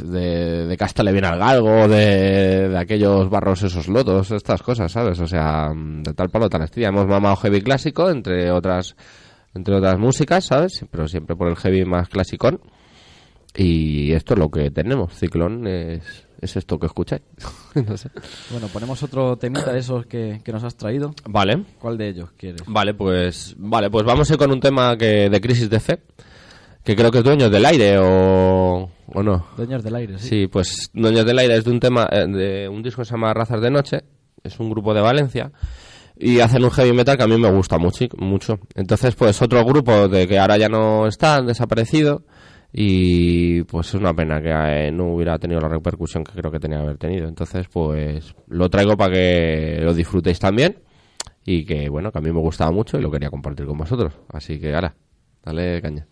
[0.03, 4.91] de, de casta le viene al galgo, de, de aquellos barros esos lotos, estas cosas,
[4.91, 5.19] ¿sabes?
[5.19, 6.87] O sea, de tal palo tal astilla.
[6.89, 8.95] Hemos mamado heavy clásico, entre otras,
[9.53, 10.83] entre otras músicas, ¿sabes?
[10.89, 12.59] Pero siempre por el heavy más clasicón.
[13.55, 15.13] Y esto es lo que tenemos.
[15.13, 17.21] Ciclón es, es esto que escucháis.
[17.75, 18.09] no sé.
[18.49, 21.13] Bueno, ponemos otro temita de esos que, que nos has traído.
[21.25, 21.63] Vale.
[21.79, 22.61] ¿Cuál de ellos quieres?
[22.65, 25.99] Vale, pues vale, pues vamos a ir con un tema que de crisis de fe,
[26.83, 29.47] que creo que es Dueños del Aire o, o no.
[29.57, 30.27] Dueños del aire, sí.
[30.27, 33.11] Sí, pues Dueños del Aire es de un tema eh, de un disco que se
[33.11, 34.03] llama Razas de Noche,
[34.43, 35.51] es un grupo de Valencia
[36.21, 38.59] y hacen un heavy metal que a mí me gusta mucho, mucho.
[38.75, 42.23] Entonces, pues otro grupo de que ahora ya no está, han desaparecido
[42.73, 46.59] y pues es una pena que eh, no hubiera tenido la repercusión que creo que
[46.59, 47.27] tenía que haber tenido.
[47.27, 50.77] Entonces, pues lo traigo para que lo disfrutéis también
[51.45, 54.13] y que bueno, que a mí me gustaba mucho y lo quería compartir con vosotros.
[54.29, 54.95] Así que ahora,
[55.43, 56.07] dale caña.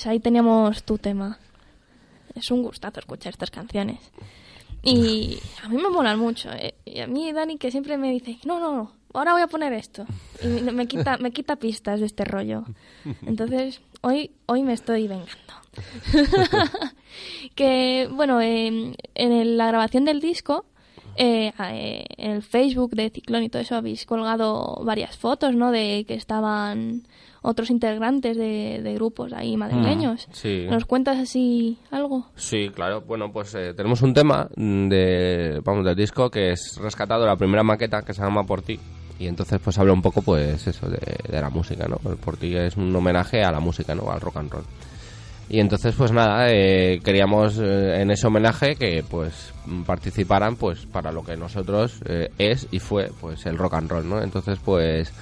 [0.00, 1.38] Pues ahí teníamos tu tema.
[2.34, 3.98] Es un gustazo escuchar estas canciones.
[4.82, 6.50] Y a mí me molan mucho.
[6.52, 6.72] eh.
[6.86, 9.74] Y a mí Dani que siempre me dice, no, no, no, ahora voy a poner
[9.74, 10.06] esto.
[10.42, 12.64] Y me, quita, me quita pistas de este rollo.
[13.26, 15.54] Entonces, hoy, hoy me estoy vengando.
[17.54, 18.96] que, bueno, en
[19.58, 20.64] la grabación del disco,
[21.20, 25.70] eh, eh, en el Facebook de Ciclón y todo eso habéis colgado varias fotos, ¿no?
[25.70, 27.02] De que estaban
[27.42, 30.28] otros integrantes de, de grupos ahí madrileños.
[30.32, 30.66] sí.
[30.70, 32.26] ¿Nos cuentas así algo?
[32.36, 33.02] Sí, claro.
[33.02, 37.28] Bueno, pues eh, tenemos un tema mm, de, vamos, del disco que es rescatado de
[37.28, 38.78] la primera maqueta que se llama Por ti.
[39.18, 41.98] Y entonces pues habla un poco pues eso de, de la música, ¿no?
[42.10, 44.10] El Por ti es un homenaje a la música, ¿no?
[44.10, 44.64] Al rock and roll.
[45.52, 49.52] Y entonces pues nada, eh, queríamos eh, en ese homenaje que pues
[49.84, 54.08] participaran pues para lo que nosotros eh, es y fue pues el rock and roll,
[54.08, 54.22] ¿no?
[54.22, 55.12] Entonces pues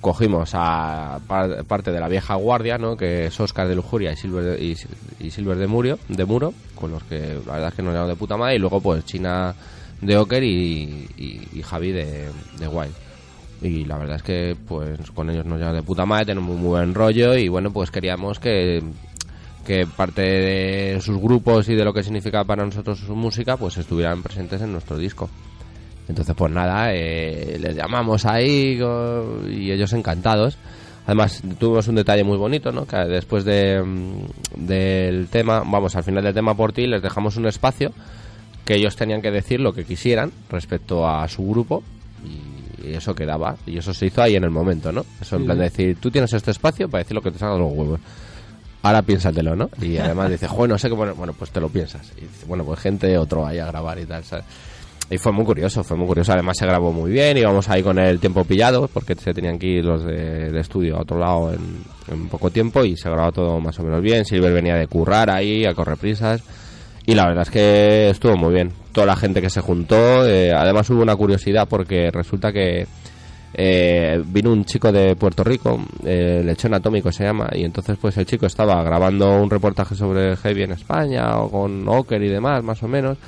[0.00, 2.96] cogimos a par- parte de la vieja guardia, ¿no?
[2.96, 4.76] Que es Oscar de Lujuria y Silver de, y,
[5.18, 8.10] y Silver de Muro, de Muro, con los que la verdad es que nos llevamos
[8.14, 9.52] de puta madre, y luego pues China
[10.00, 12.94] de Oker y, y- Javi de, de Wild.
[13.62, 16.66] Y la verdad es que pues con ellos nos llevamos de puta madre, tenemos muy
[16.68, 18.82] buen rollo y bueno, pues queríamos que
[19.64, 23.76] que parte de sus grupos y de lo que significa para nosotros su música, pues
[23.78, 25.28] estuvieran presentes en nuestro disco.
[26.08, 28.80] Entonces, pues nada, eh, les llamamos ahí
[29.48, 30.58] y ellos encantados.
[31.06, 32.86] Además, tuvimos un detalle muy bonito, ¿no?
[32.86, 37.36] Que después de, mm, del tema, vamos, al final del tema por ti, les dejamos
[37.36, 37.92] un espacio
[38.64, 41.82] que ellos tenían que decir lo que quisieran respecto a su grupo
[42.84, 43.56] y eso quedaba.
[43.66, 45.04] Y eso se hizo ahí en el momento, ¿no?
[45.20, 47.54] Eso en plan de decir, tú tienes este espacio para decir lo que te salga
[47.54, 48.00] de los huevos.
[48.82, 49.70] Ahora piénsatelo, ¿no?
[49.80, 51.14] Y además dice, joder, no sé qué poner.
[51.14, 52.12] Bueno, pues te lo piensas.
[52.16, 54.44] Y dice, bueno, pues gente, otro ahí a grabar y tal, ¿sabes?
[55.08, 56.32] Y fue muy curioso, fue muy curioso.
[56.32, 59.66] Además se grabó muy bien, íbamos ahí con el tiempo pillado, porque se tenían que
[59.66, 61.60] ir los de, de estudio a otro lado en,
[62.10, 64.24] en poco tiempo y se grabó todo más o menos bien.
[64.24, 66.42] Silver venía de currar ahí, a correr prisas.
[67.04, 68.72] Y la verdad es que estuvo muy bien.
[68.92, 72.86] Toda la gente que se juntó, eh, además hubo una curiosidad porque resulta que
[73.54, 78.16] eh, vino un chico de Puerto Rico, eh, Lechón Atómico se llama, y entonces pues
[78.16, 82.62] el chico estaba grabando un reportaje sobre Heavy en España o con Oker y demás,
[82.62, 83.18] más o menos.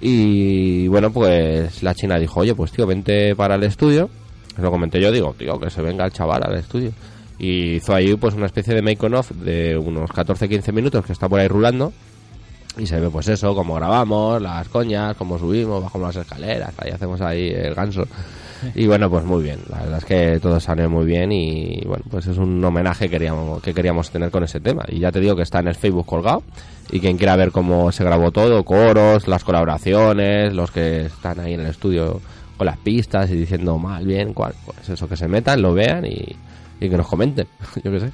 [0.00, 4.08] Y bueno, pues la china dijo, oye, pues tío, vente para el estudio.
[4.56, 6.92] Lo comenté yo, digo, tío, que se venga el chaval al estudio.
[7.38, 11.40] Y hizo ahí pues una especie de make-on-off de unos 14-15 minutos que está por
[11.40, 11.92] ahí rulando.
[12.76, 16.90] Y se ve pues eso, cómo grabamos, las coñas, cómo subimos, bajamos las escaleras, ahí
[16.90, 18.04] hacemos ahí el ganso.
[18.74, 22.04] Y bueno, pues muy bien, la verdad es que todo salió muy bien y bueno,
[22.10, 24.84] pues es un homenaje que queríamos, que queríamos tener con ese tema.
[24.88, 26.42] Y ya te digo que está en el Facebook colgado
[26.90, 31.54] y quien quiera ver cómo se grabó todo, coros, las colaboraciones, los que están ahí
[31.54, 32.20] en el estudio
[32.56, 36.04] con las pistas y diciendo mal, bien, cuál, pues eso, que se metan, lo vean
[36.06, 36.36] y,
[36.80, 37.46] que nos comenten,
[37.84, 38.12] yo qué sé.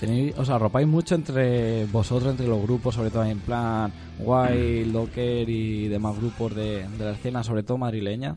[0.00, 5.48] Tenéis, os arropáis mucho entre vosotros, entre los grupos, sobre todo en plan Wild, Locker
[5.48, 8.36] y demás grupos de, de la escena, sobre todo madrileña.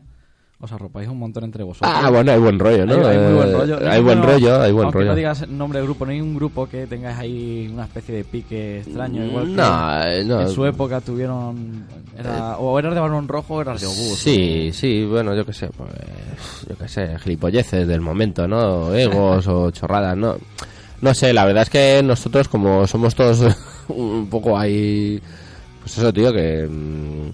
[0.62, 1.90] Os arropáis un montón entre vosotros.
[1.90, 3.06] Ah, bueno, hay buen rollo, ¿no?
[3.06, 3.90] Hay, hay muy buen Eh, rollo.
[3.90, 5.10] Hay buen rollo, hay buen aunque rollo.
[5.10, 8.24] no digas nombre de grupo, no hay un grupo que tengáis ahí una especie de
[8.24, 9.24] pique extraño.
[9.24, 10.40] Igual que No, no.
[10.42, 11.86] en su época tuvieron.
[12.18, 14.18] Era, o eras de balón rojo o eras de obús.
[14.18, 15.88] Sí, sí, bueno, yo qué sé, pues,
[16.68, 18.94] yo qué sé, gilipolleces del momento, ¿no?
[18.94, 20.36] Egos o chorradas, ¿no?
[21.00, 23.40] No sé, la verdad es que nosotros como somos todos
[23.88, 25.18] un poco ahí,
[25.80, 27.30] pues eso, tío, que mm,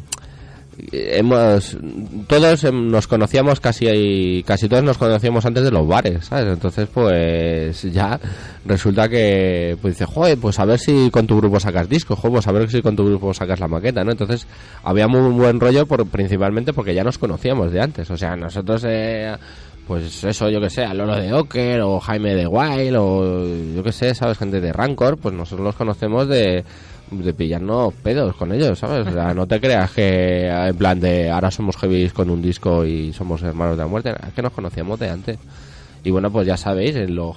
[0.92, 1.76] hemos,
[2.26, 6.52] todos em, nos conocíamos casi, casi todos nos conocíamos antes de los bares, ¿sabes?
[6.52, 8.20] Entonces, pues ya
[8.64, 12.32] resulta que, pues dice, joder, pues a ver si con tu grupo sacas discos, joder,
[12.32, 14.12] pues a ver si con tu grupo sacas la maqueta, ¿no?
[14.12, 14.46] Entonces,
[14.82, 18.84] había muy buen rollo por, principalmente porque ya nos conocíamos de antes, o sea, nosotros,
[18.86, 19.34] eh,
[19.86, 23.82] pues eso, yo que sé, a Lolo de Oker o Jaime de Wild o yo
[23.84, 24.36] que sé, ¿sabes?
[24.36, 26.64] Gente de Rancor, pues nosotros los conocemos de,
[27.10, 29.06] de pillarnos pedos con ellos, ¿sabes?
[29.06, 32.84] O sea, no te creas que en plan de ahora somos heavies con un disco
[32.84, 35.38] y somos hermanos de la muerte, es que nos conocíamos de antes.
[36.04, 37.36] Y bueno, pues ya sabéis, en los,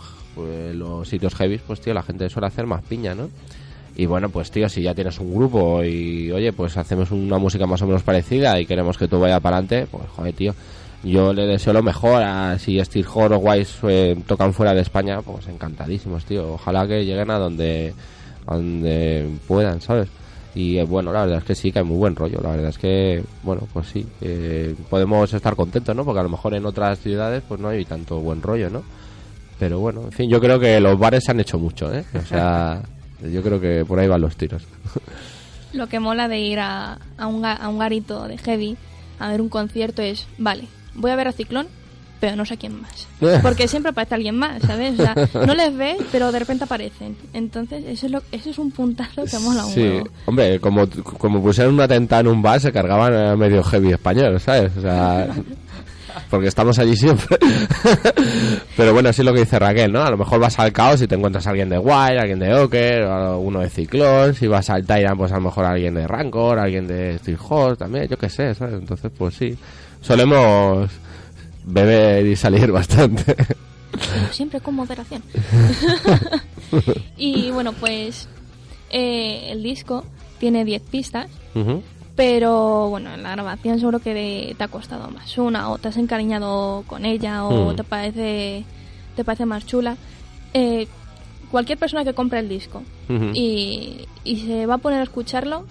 [0.73, 3.29] los sitios heavies, pues tío, la gente suele hacer más piña, ¿no?
[3.95, 7.67] Y bueno, pues tío, si ya tienes un grupo y oye, pues hacemos una música
[7.67, 10.55] más o menos parecida y queremos que tú vaya para adelante, pues joder, tío,
[11.03, 14.81] yo le deseo lo mejor a si Steel Horror o Wise eh, tocan fuera de
[14.81, 16.53] España, pues encantadísimos, tío.
[16.53, 17.93] Ojalá que lleguen a donde,
[18.49, 20.09] a donde puedan, ¿sabes?
[20.55, 22.39] Y eh, bueno, la verdad es que sí, que hay muy buen rollo.
[22.41, 26.03] La verdad es que, bueno, pues sí, eh, podemos estar contentos, ¿no?
[26.03, 28.83] Porque a lo mejor en otras ciudades pues no hay tanto buen rollo, ¿no?
[29.59, 32.03] Pero bueno, en fin, yo creo que los bares se han hecho mucho, ¿eh?
[32.15, 32.81] O sea,
[33.31, 34.63] yo creo que por ahí van los tiros.
[35.71, 38.75] Lo que mola de ir a, a, un, a un garito de heavy
[39.19, 40.63] a ver un concierto es, vale,
[40.95, 41.67] voy a ver a Ciclón,
[42.19, 43.07] pero no sé quién más.
[43.41, 44.99] Porque siempre aparece alguien más, ¿sabes?
[44.99, 45.15] O sea,
[45.45, 47.15] no les ves, pero de repente aparecen.
[47.33, 50.09] Entonces, eso es, lo, eso es un puntazo que mola un Sí, huevo.
[50.25, 54.39] hombre, como, como pusieron una atentado en un bar, se cargaban a medio heavy español,
[54.39, 54.71] ¿sabes?
[54.77, 55.27] O sea,
[56.29, 57.37] porque estamos allí siempre.
[58.77, 60.01] Pero bueno, sí lo que dice Raquel, ¿no?
[60.03, 62.53] A lo mejor vas al caos y te encuentras a alguien de Wild, alguien de
[62.53, 63.05] Oker,
[63.37, 64.33] uno de Ciclón.
[64.33, 67.77] Si vas al Tyrant, pues a lo mejor alguien de Rancor, alguien de Steel Horse
[67.77, 68.75] también, yo qué sé, ¿sabes?
[68.75, 69.57] Entonces, pues sí.
[70.01, 70.89] Solemos
[71.65, 73.35] beber y salir bastante.
[73.35, 75.21] Pero siempre con moderación.
[77.17, 78.27] y bueno, pues
[78.89, 80.05] eh, el disco
[80.39, 81.27] tiene 10 pistas,
[82.15, 85.87] pero bueno, en la grabación seguro que de- te ha costado más una, o te
[85.89, 87.75] has encariñado con ella, o Hmm.
[87.75, 88.63] te parece
[89.15, 89.97] te parece más chula.
[90.53, 90.87] Eh,
[91.51, 92.83] cualquier persona que compre el disco
[93.33, 94.05] y
[94.45, 95.65] se va a poner a escucharlo,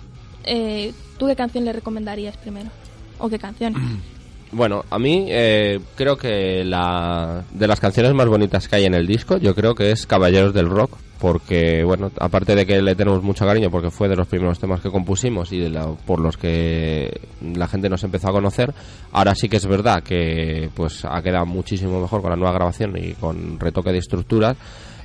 [0.45, 2.71] eh, ¿tú qué canción le recomendarías primero?
[3.19, 3.75] ¿O qué canción?
[4.51, 8.95] Bueno, a mí eh, creo que la de las canciones más bonitas que hay en
[8.95, 12.95] el disco, yo creo que es Caballeros del Rock, porque bueno, aparte de que le
[12.95, 16.39] tenemos mucho cariño porque fue de los primeros temas que compusimos y de por los
[16.39, 18.73] que la gente nos empezó a conocer,
[19.13, 22.97] ahora sí que es verdad que pues ha quedado muchísimo mejor con la nueva grabación
[22.97, 24.57] y con retoque de estructuras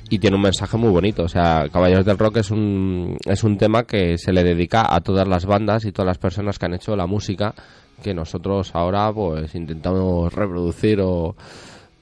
[0.08, 1.24] y tiene un mensaje muy bonito.
[1.24, 5.00] O sea, Caballeros del Rock es un, es un tema que se le dedica a
[5.00, 7.54] todas las bandas y todas las personas que han hecho la música
[8.02, 11.34] que nosotros ahora pues intentamos reproducir o,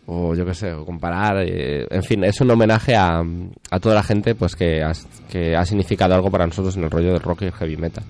[0.07, 1.45] o yo qué sé, o comparar.
[1.47, 3.22] eh, en fin, es un homenaje a,
[3.70, 4.93] a toda la gente pues que ha,
[5.30, 8.05] que ha significado algo para nosotros en el rollo del rock y heavy metal.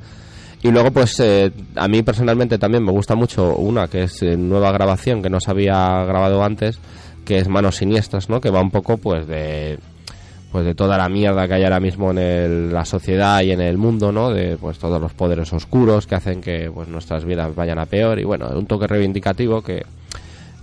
[0.65, 4.37] Y luego, pues eh, a mí personalmente también me gusta mucho una que es eh,
[4.37, 6.79] nueva grabación que no se había grabado antes,
[7.25, 8.41] que es Manos Siniestras, ¿no?
[8.41, 9.79] Que va un poco pues de
[10.53, 13.61] pues de toda la mierda que hay ahora mismo en el- la sociedad y en
[13.63, 14.31] el mundo, ¿no?
[14.31, 18.19] De pues todos los poderes oscuros que hacen que pues nuestras vidas vayan a peor
[18.21, 19.83] y bueno, un toque reivindicativo que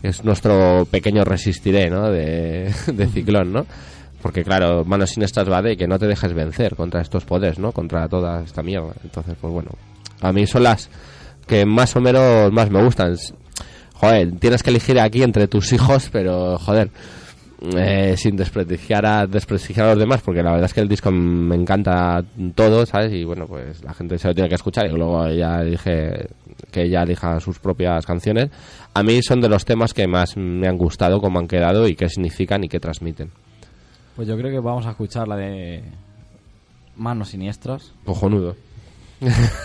[0.03, 2.09] es nuestro pequeño resistiré, ¿no?
[2.11, 2.71] De,
[3.11, 3.65] ciclón, ¿no?
[4.21, 7.71] Porque claro, manos siniestras va de que no te dejes vencer contra estos poderes, ¿no?
[7.71, 8.93] Contra toda esta mierda.
[9.03, 9.71] Entonces, pues bueno,
[10.21, 10.89] a mí son las
[11.47, 13.15] que más o menos más me gustan.
[13.93, 16.89] Joder, tienes que elegir aquí entre tus hijos, pero joder,
[17.75, 21.11] eh, sin desprestigiar a, desprestigiar a los demás, porque la verdad es que el disco
[21.11, 22.23] me encanta
[22.55, 23.11] todo, ¿sabes?
[23.13, 26.27] Y bueno, pues la gente se lo tiene que escuchar y luego ya dije
[26.71, 28.49] que ella elija sus propias canciones.
[28.93, 31.95] A mí son de los temas que más me han gustado, cómo han quedado y
[31.95, 33.31] qué significan y qué transmiten.
[34.15, 35.83] Pues yo creo que vamos a escuchar la de
[36.97, 37.93] Manos Siniestras.
[38.05, 38.55] Cojonudo.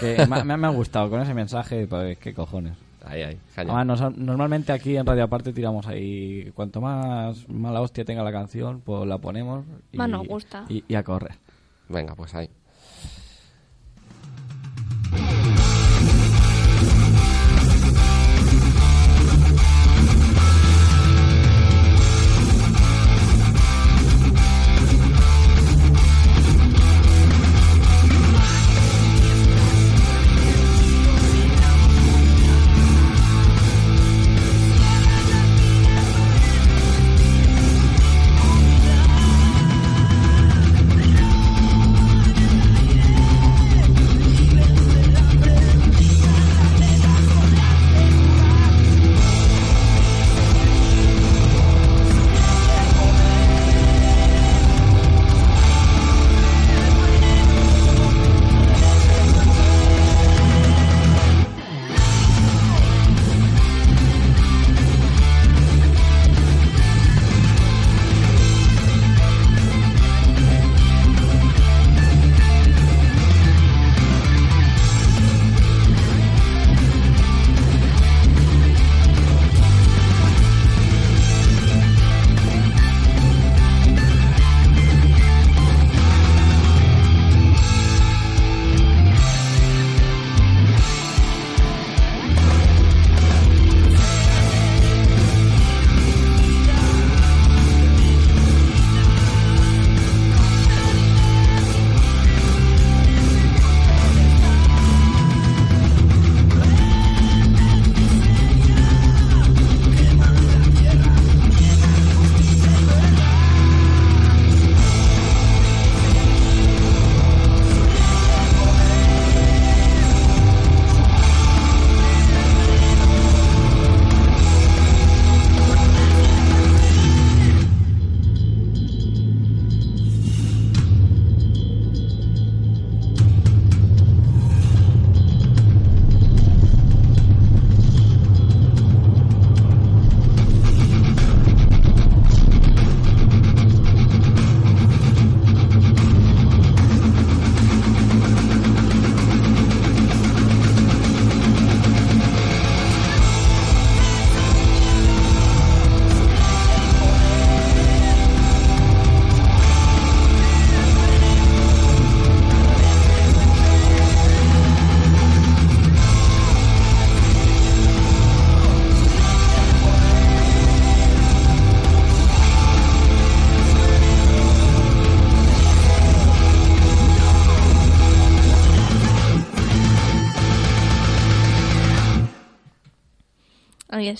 [0.00, 2.76] Que me, me- me ha gustado con ese mensaje, pues qué cojones.
[3.06, 3.74] Ahí, ahí, caña.
[3.78, 8.32] Además, nos- normalmente aquí en Radio Aparte tiramos ahí, cuanto más mala hostia tenga la
[8.32, 9.64] canción, pues la ponemos.
[9.92, 10.64] Y, Más nos gusta.
[10.68, 11.36] Y, y a correr.
[11.88, 12.48] Venga, pues ahí.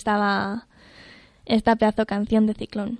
[0.05, 0.67] Estaba
[1.45, 2.99] esta pedazo canción de Ciclón.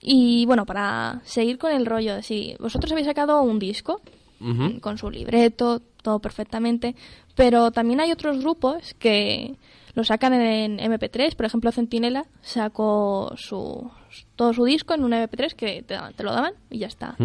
[0.00, 4.02] Y bueno, para seguir con el rollo, sí, vosotros habéis sacado un disco
[4.40, 4.78] Ujú.
[4.80, 6.94] con su libreto, todo perfectamente,
[7.34, 9.54] pero también hay otros grupos que
[9.94, 13.90] lo sacan en MP3, por ejemplo Centinela sacó su,
[14.36, 17.16] todo su disco en un MP3 que te, te lo daban y ya está.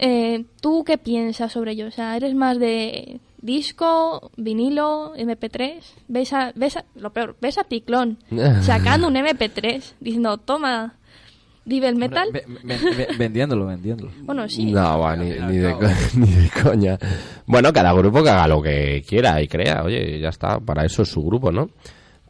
[0.00, 1.86] Eh, ¿Tú qué piensas sobre ello?
[1.86, 5.74] O sea, ¿eres más de disco, vinilo, MP3?
[6.08, 8.18] ¿Ves a, ves a- lo peor, ves a Ciclón
[8.62, 10.94] sacando un MP3 diciendo, toma,
[11.64, 12.28] vive el metal?
[12.32, 14.10] Ve- ve- ve- vendiéndolo, vendiéndolo.
[14.22, 14.66] Bueno, sí.
[14.72, 15.80] No, va, ni, ni de, co-
[16.16, 16.98] ni de coña.
[17.46, 21.02] Bueno, cada grupo que haga lo que quiera y crea, oye, ya está, para eso
[21.02, 21.70] es su grupo, ¿no?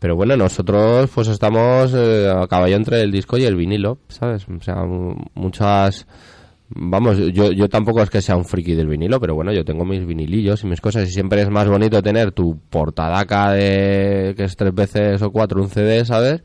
[0.01, 4.47] Pero bueno, nosotros pues estamos eh, a caballo entre el disco y el vinilo, ¿sabes?
[4.49, 6.07] O sea, mu- muchas...
[6.71, 9.87] Vamos, yo, yo tampoco es que sea un friki del vinilo, pero bueno, yo tengo
[9.87, 14.45] mis vinilillos y mis cosas y siempre es más bonito tener tu portadaca de que
[14.45, 16.43] es tres veces o cuatro un CD, ¿sabes?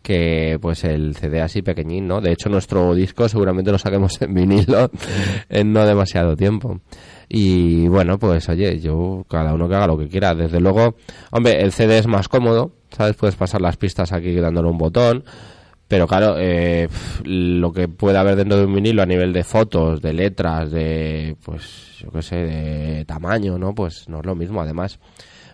[0.00, 2.22] Que pues el CD así pequeñín, ¿no?
[2.22, 4.90] De hecho, nuestro disco seguramente lo saquemos en vinilo
[5.50, 6.80] en no demasiado tiempo.
[7.28, 10.34] Y bueno, pues oye, yo cada uno que haga lo que quiera.
[10.34, 10.94] Desde luego,
[11.32, 13.16] hombre, el CD es más cómodo, ¿sabes?
[13.16, 15.24] Puedes pasar las pistas aquí dándole un botón.
[15.88, 16.88] Pero claro, eh,
[17.24, 21.36] lo que puede haber dentro de un vinilo a nivel de fotos, de letras, de,
[21.44, 23.72] pues, yo qué sé, de tamaño, ¿no?
[23.72, 24.60] Pues no es lo mismo.
[24.60, 24.98] Además,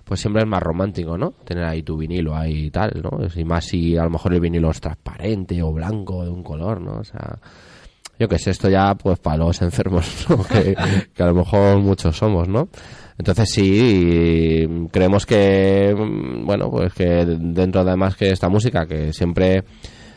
[0.04, 1.32] pues siempre es más romántico, ¿no?
[1.44, 3.18] Tener ahí tu vinilo ahí y tal, ¿no?
[3.34, 6.80] Y más si a lo mejor el vinilo es transparente o blanco de un color,
[6.80, 7.00] ¿no?
[7.00, 7.38] O sea,
[8.18, 10.74] yo qué sé, esto ya pues para los enfermos, que,
[11.14, 12.68] que a lo mejor muchos somos, ¿no?
[13.18, 19.64] Entonces sí, creemos que, mm, bueno, pues que dentro además que esta música, que siempre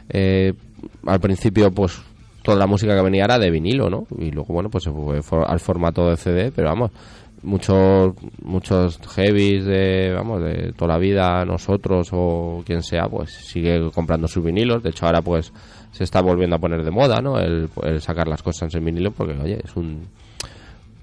[0.09, 0.53] eh,
[1.05, 2.01] al principio pues
[2.41, 4.05] toda la música que venía era de vinilo, ¿no?
[4.19, 6.91] Y luego, bueno, pues se fue al formato de CD, pero vamos,
[7.45, 13.89] muchos muchos heavies de, vamos, de toda la vida, nosotros o quien sea, pues sigue
[13.91, 14.83] comprando sus vinilos.
[14.83, 15.53] De hecho, ahora pues
[15.91, 17.39] se está volviendo a poner de moda, ¿no?
[17.39, 20.07] El, el sacar las cosas en vinilo porque, oye, es un...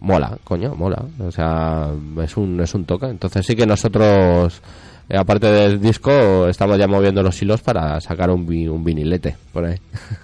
[0.00, 1.04] Mola, coño, mola.
[1.20, 1.90] O sea,
[2.22, 3.06] es un, es un toque.
[3.06, 4.60] Entonces sí que nosotros,
[5.08, 9.36] eh, aparte del disco, estamos ya moviendo los hilos para sacar un, vi- un vinilete
[9.52, 9.76] por ahí.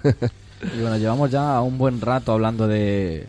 [0.77, 3.27] Y bueno, llevamos ya un buen rato hablando de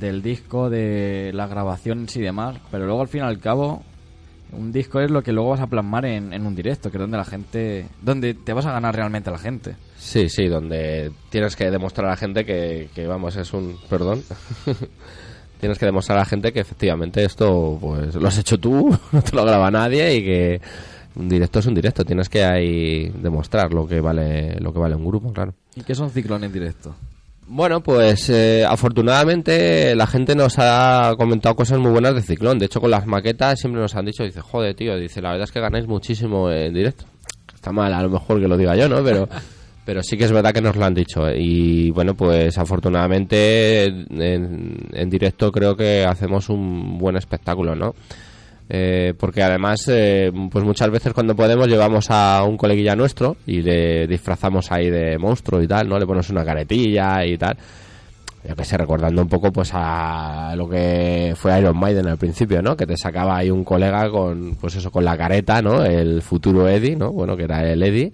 [0.00, 3.82] del disco, de las grabaciones y demás, pero luego al fin y al cabo
[4.52, 7.00] un disco es lo que luego vas a plasmar en, en un directo, que es
[7.02, 9.76] donde la gente, donde te vas a ganar realmente a la gente.
[9.98, 13.76] Sí, sí, donde tienes que demostrar a la gente que, que vamos, es un...
[13.90, 14.22] Perdón.
[15.62, 19.22] tienes que demostrar a la gente que efectivamente esto, pues, lo has hecho tú, no
[19.22, 20.60] te lo graba nadie y que
[21.14, 22.04] un directo es un directo.
[22.04, 25.54] Tienes que ahí demostrar lo que vale, lo que vale un grupo, claro.
[25.76, 26.96] ¿Y qué son ciclones en directo?
[27.46, 32.58] Bueno, pues eh, afortunadamente la gente nos ha comentado cosas muy buenas de Ciclón.
[32.58, 35.44] De hecho, con las maquetas siempre nos han dicho, dice, joder, tío, dice, la verdad
[35.44, 37.04] es que ganáis muchísimo en directo.
[37.54, 39.04] Está mal, a lo mejor que lo diga yo, ¿no?
[39.04, 39.28] Pero,
[39.84, 41.30] pero sí que es verdad que nos lo han dicho.
[41.30, 47.94] Y bueno, pues afortunadamente en, en directo creo que hacemos un buen espectáculo, ¿no?
[48.74, 53.60] Eh, porque además, eh, pues muchas veces cuando podemos llevamos a un coleguilla nuestro y
[53.60, 55.98] le disfrazamos ahí de monstruo y tal, ¿no?
[55.98, 57.56] Le ponemos una caretilla y tal.
[58.48, 62.62] Yo que sé, recordando un poco pues a lo que fue Iron Maiden al principio,
[62.62, 62.74] ¿no?
[62.74, 65.84] Que te sacaba ahí un colega con, pues eso, con la careta, ¿no?
[65.84, 67.12] El futuro Eddie, ¿no?
[67.12, 68.10] Bueno, que era el Eddie.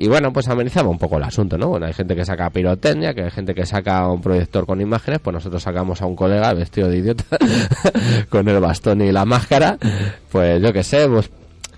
[0.00, 1.66] Y bueno, pues amenizaba un poco el asunto, ¿no?
[1.66, 5.18] Bueno, hay gente que saca pirotecnia, que hay gente que saca un proyector con imágenes,
[5.18, 7.24] pues nosotros sacamos a un colega vestido de idiota
[8.28, 9.76] con el bastón y la máscara,
[10.30, 11.28] pues yo que sé, pues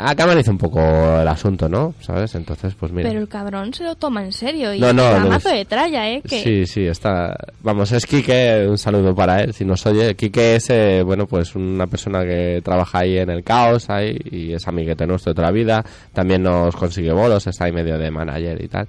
[0.04, 1.94] acá ameniza un poco el asunto, ¿no?
[2.00, 2.34] ¿Sabes?
[2.34, 3.08] Entonces, pues mira.
[3.08, 6.08] Pero el cabrón se lo toma en serio y No, no, no, mazo de tralla,
[6.08, 6.22] ¿eh?
[6.22, 7.36] Que Sí, sí, está.
[7.62, 10.14] Vamos, es Quique, un saludo para él, si nos oye.
[10.14, 14.52] Quique es, eh, bueno, pues una persona que trabaja ahí en el caos ahí, y
[14.52, 15.84] es amiguete nuestro de toda la vida.
[16.12, 18.86] También nos consigue bolos, está ahí medio de manager y tal.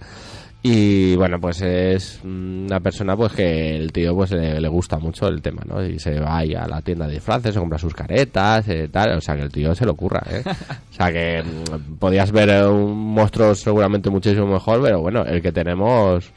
[0.64, 5.28] Y bueno, pues es una persona pues que el tío pues le, le gusta mucho
[5.28, 5.84] el tema, ¿no?
[5.84, 9.18] Y se va ahí a la tienda de disfraces, se compra sus caretas, eh, tal,
[9.18, 10.44] o sea que el tío se lo ocurra, ¿eh?
[10.92, 15.52] O sea que mm, podías ver un monstruo seguramente muchísimo mejor, pero bueno, el que
[15.52, 16.32] tenemos,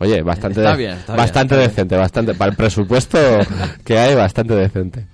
[0.00, 1.70] oye, bastante, Está bien, está bien, bastante está bien.
[1.70, 3.18] decente, bastante, para el presupuesto
[3.84, 5.06] que hay, bastante decente.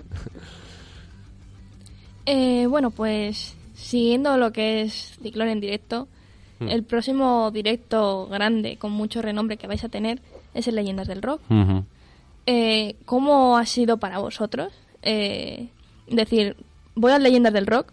[2.25, 6.09] Eh, bueno, pues siguiendo lo que es Ciclón en directo,
[6.65, 6.71] Hmm.
[6.71, 10.21] el próximo directo grande con mucho renombre que vais a tener
[10.55, 11.41] es el Leyendas del Rock.
[12.47, 15.69] Eh, ¿Cómo ha sido para vosotros eh,
[16.09, 16.57] decir,
[16.95, 17.93] voy a Leyendas del Rock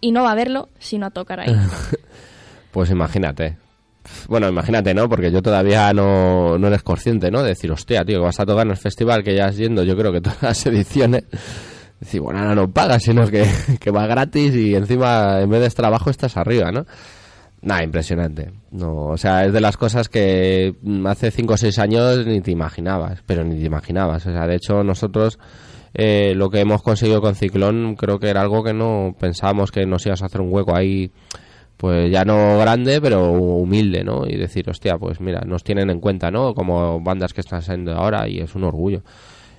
[0.00, 1.54] y no va a verlo, sino a tocar ahí?
[2.72, 3.56] Pues imagínate.
[4.28, 5.08] Bueno, imagínate, ¿no?
[5.08, 7.42] Porque yo todavía no, no eres consciente, ¿no?
[7.42, 9.82] De decir, hostia, tío, que vas a tocar en el festival que ya has yendo,
[9.82, 11.24] yo creo que todas las ediciones.
[11.98, 13.46] Decir, bueno, ahora no pagas, sino que,
[13.80, 16.84] que va gratis y encima, en vez de trabajo, estás arriba, ¿no?
[17.66, 18.52] Nada, impresionante.
[18.70, 22.40] No, o sea, es de las cosas que mm, hace 5 o 6 años ni
[22.40, 24.24] te imaginabas, pero ni te imaginabas.
[24.24, 25.40] O sea, de hecho, nosotros
[25.92, 29.84] eh, lo que hemos conseguido con Ciclón creo que era algo que no pensábamos que
[29.84, 31.10] nos ibas a hacer un hueco ahí,
[31.76, 34.28] pues ya no grande, pero humilde, ¿no?
[34.28, 36.54] Y decir, hostia, pues mira, nos tienen en cuenta, ¿no?
[36.54, 39.02] Como bandas que están saliendo ahora y es un orgullo.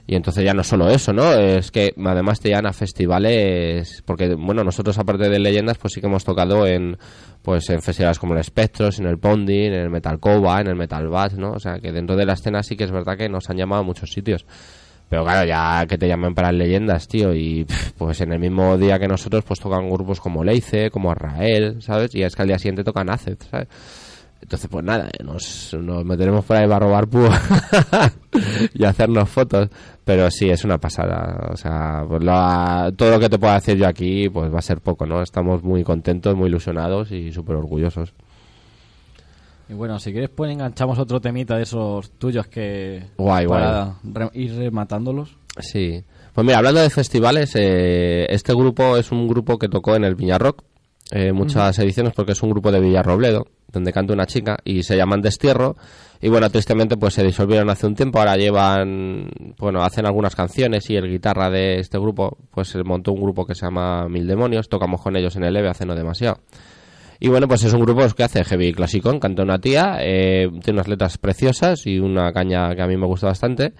[0.10, 1.34] Y entonces ya no solo eso, ¿no?
[1.34, 6.00] Es que además te llevan a festivales, porque bueno, nosotros aparte de leyendas, pues sí
[6.00, 6.98] que hemos tocado en
[7.42, 10.76] pues en festivales como el Spectros, en el Ponding, en el Metal Cova, en el
[10.76, 11.52] Metal Bass, ¿no?
[11.52, 13.82] O sea, que dentro de la escena sí que es verdad que nos han llamado
[13.82, 14.46] a muchos sitios.
[15.10, 17.66] Pero claro, ya que te llamen para leyendas, tío, y
[17.98, 22.16] pues en el mismo día que nosotros, pues tocan grupos como Leice, como Arrael, ¿sabes?
[22.16, 23.68] Y es que al día siguiente tocan Acet, ¿sabes?
[24.42, 27.42] Entonces, pues nada, nos, nos meteremos por ahí para robar púa
[28.74, 29.70] y hacernos fotos.
[30.08, 31.50] Pero sí, es una pasada.
[31.52, 34.62] O sea, pues lo- todo lo que te pueda decir yo aquí, pues va a
[34.62, 35.22] ser poco, ¿no?
[35.22, 38.14] Estamos muy contentos, muy ilusionados y súper orgullosos.
[39.70, 43.04] Y bueno, si quieres, pues enganchamos otro temita de esos tuyos que.
[43.18, 45.36] Guay, para re- ir rematándolos.
[45.60, 46.02] Sí.
[46.34, 50.16] Pues mira, hablando de festivales, eh, este grupo es un grupo que tocó en el
[50.16, 50.64] Viñarrock
[51.12, 54.96] eh, muchas ediciones porque es un grupo de Villarrobledo, donde canta una chica y se
[54.96, 55.76] llaman Destierro.
[56.22, 60.90] Y bueno, tristemente pues se disolvieron hace un tiempo, ahora llevan, bueno, hacen algunas canciones
[60.90, 64.26] y el guitarra de este grupo pues se montó un grupo que se llama Mil
[64.26, 66.40] Demonios, tocamos con ellos en el EVE hace no demasiado.
[67.20, 70.78] Y bueno, pues es un grupo que hace heavy clasicón, canta una tía, eh, tiene
[70.78, 73.74] unas letras preciosas y una caña que a mí me gusta bastante.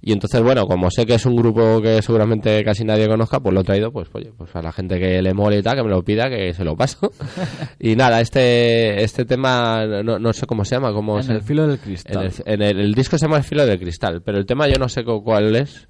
[0.00, 3.54] Y entonces, bueno, como sé que es un grupo que seguramente casi nadie conozca, pues
[3.54, 5.82] lo he traído, pues oye, pues a la gente que le mole y tal, que
[5.82, 7.10] me lo pida, que se lo paso.
[7.80, 11.42] y nada, este este tema, no, no sé cómo se llama, cómo En se- el
[11.42, 12.26] filo del en cristal.
[12.26, 14.78] el, en el- el disco se llama El filo del cristal, pero el tema yo
[14.78, 15.88] no sé cu- cuál es.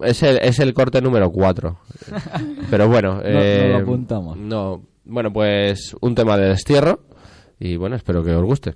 [0.00, 1.78] Es el, es el corte número 4.
[2.70, 3.20] Pero bueno.
[3.24, 4.36] eh, no lo apuntamos.
[4.38, 7.00] No, bueno, pues un tema de destierro.
[7.58, 8.74] Y bueno, espero que os guste.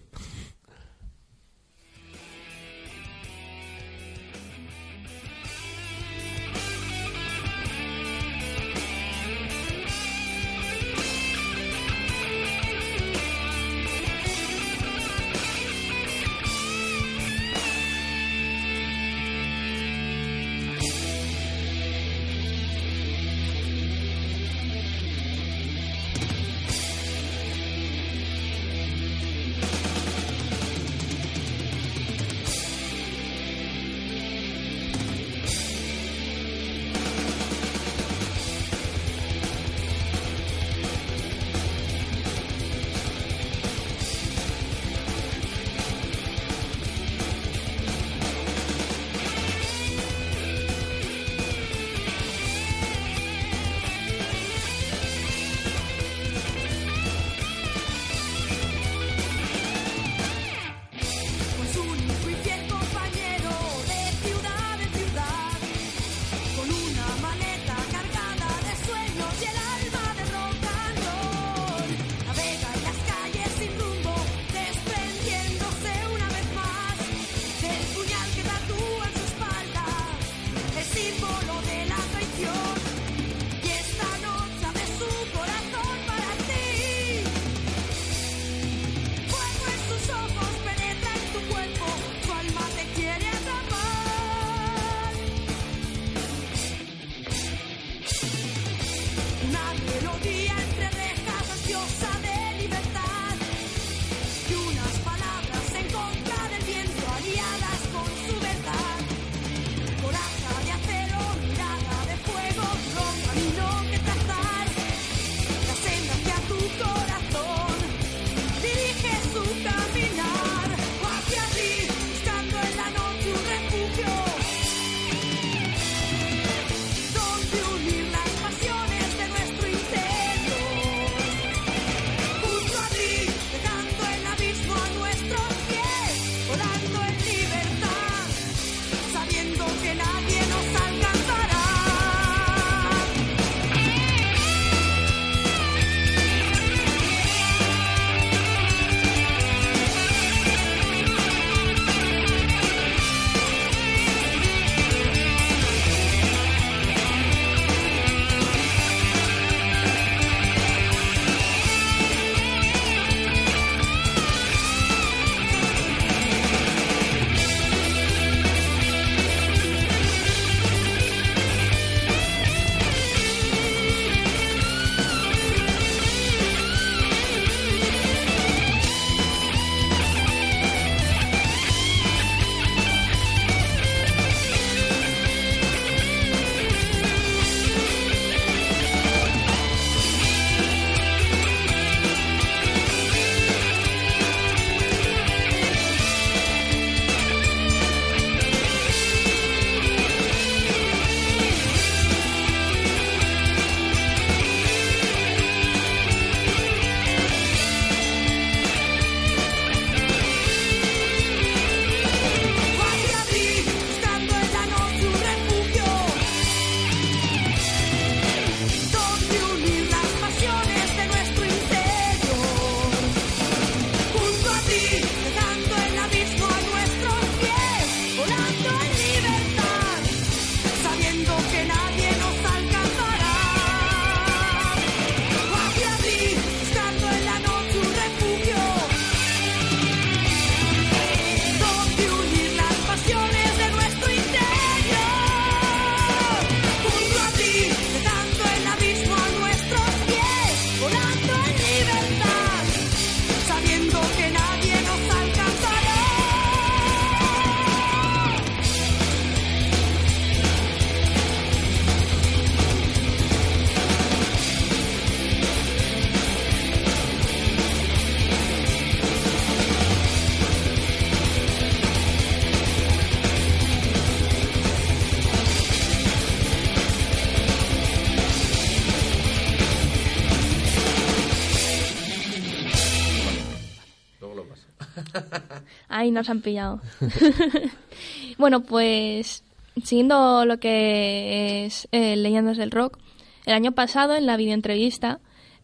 [286.04, 286.82] Ahí nos han pillado.
[288.38, 289.42] bueno, pues
[289.82, 292.98] siguiendo lo que es eh, Leyendas del Rock,
[293.46, 295.20] el año pasado en la videoentrevista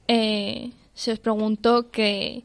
[0.09, 2.45] eh, se os preguntó que,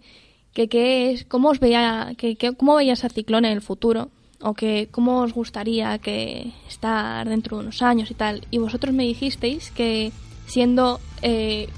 [0.53, 4.09] que, es, cómo os veía, que, que- cómo veías a Ciclón en el futuro
[4.41, 8.45] o que cómo os gustaría que estar dentro de unos años y tal.
[8.51, 10.11] Y vosotros me dijisteis que
[10.47, 11.69] siendo, eh,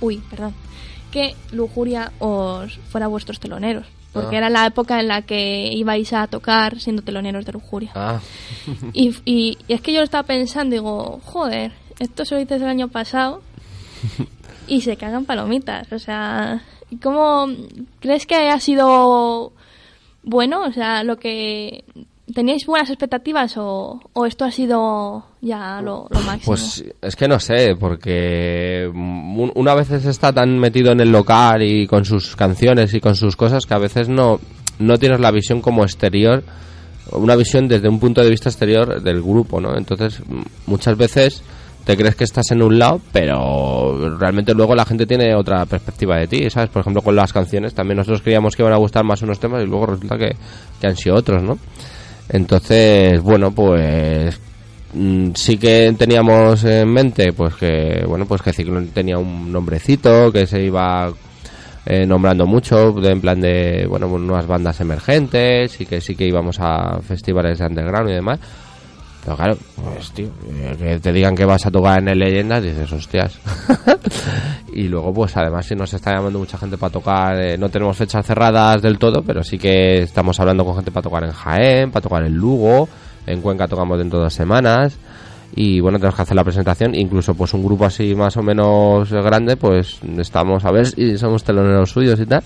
[0.00, 0.54] uy, perdón,
[1.10, 3.86] que Lujuria os fuera vuestros teloneros.
[4.12, 4.38] Porque Ah.
[4.38, 7.90] era la época en la que ibais a tocar siendo teloneros de Lujuria.
[7.94, 8.20] Ah,
[8.92, 12.60] Y, y- y es que yo lo estaba pensando, digo, joder, esto se lo dices
[12.62, 13.42] el año pasado
[14.66, 15.92] y se cagan palomitas.
[15.92, 16.62] O sea,
[17.02, 17.48] ¿cómo
[18.00, 19.52] crees que ha sido
[20.22, 20.62] bueno?
[20.64, 21.84] O sea, lo que.
[22.34, 26.42] ¿Teníais buenas expectativas o, o esto ha sido ya lo, máximo?
[26.44, 31.62] Pues es que no sé, porque un- una vez está tan metido en el local
[31.62, 34.40] y con sus canciones y con sus cosas que a veces no,
[34.78, 36.42] no tienes la visión como exterior,
[37.12, 39.74] una visión desde un punto de vista exterior del grupo, ¿no?
[39.76, 40.20] Entonces,
[40.66, 41.42] muchas veces
[41.84, 46.18] te crees que estás en un lado, pero realmente luego la gente tiene otra perspectiva
[46.18, 46.68] de ti, ¿sabes?
[46.68, 49.62] Por ejemplo, con las canciones, también nosotros creíamos que iban a gustar más unos temas
[49.62, 50.36] y luego resulta que,
[50.78, 51.58] que han sido otros, ¿no?
[52.28, 54.38] Entonces, bueno, pues
[54.92, 60.30] mm, sí que teníamos en mente pues que bueno pues que Ciclón tenía un nombrecito
[60.32, 61.10] que se iba
[61.86, 66.26] eh, nombrando mucho en plan de bueno pues, nuevas bandas emergentes y que sí que
[66.26, 68.40] íbamos a festivales de underground y demás
[69.24, 72.62] pero claro pues tío eh, que te digan que vas a tocar en el Leyendas
[72.62, 73.38] dices hostias
[74.72, 77.96] y luego pues además si nos está llamando mucha gente para tocar eh, no tenemos
[77.96, 81.90] fechas cerradas del todo pero sí que estamos hablando con gente para tocar en Jaén
[81.90, 82.88] para tocar en Lugo
[83.28, 84.98] en Cuenca tocamos dentro de dos semanas.
[85.54, 86.94] Y bueno tenemos que hacer la presentación.
[86.94, 91.44] Incluso pues un grupo así más o menos grande pues estamos a ver si somos
[91.44, 92.42] teloneros suyos y tal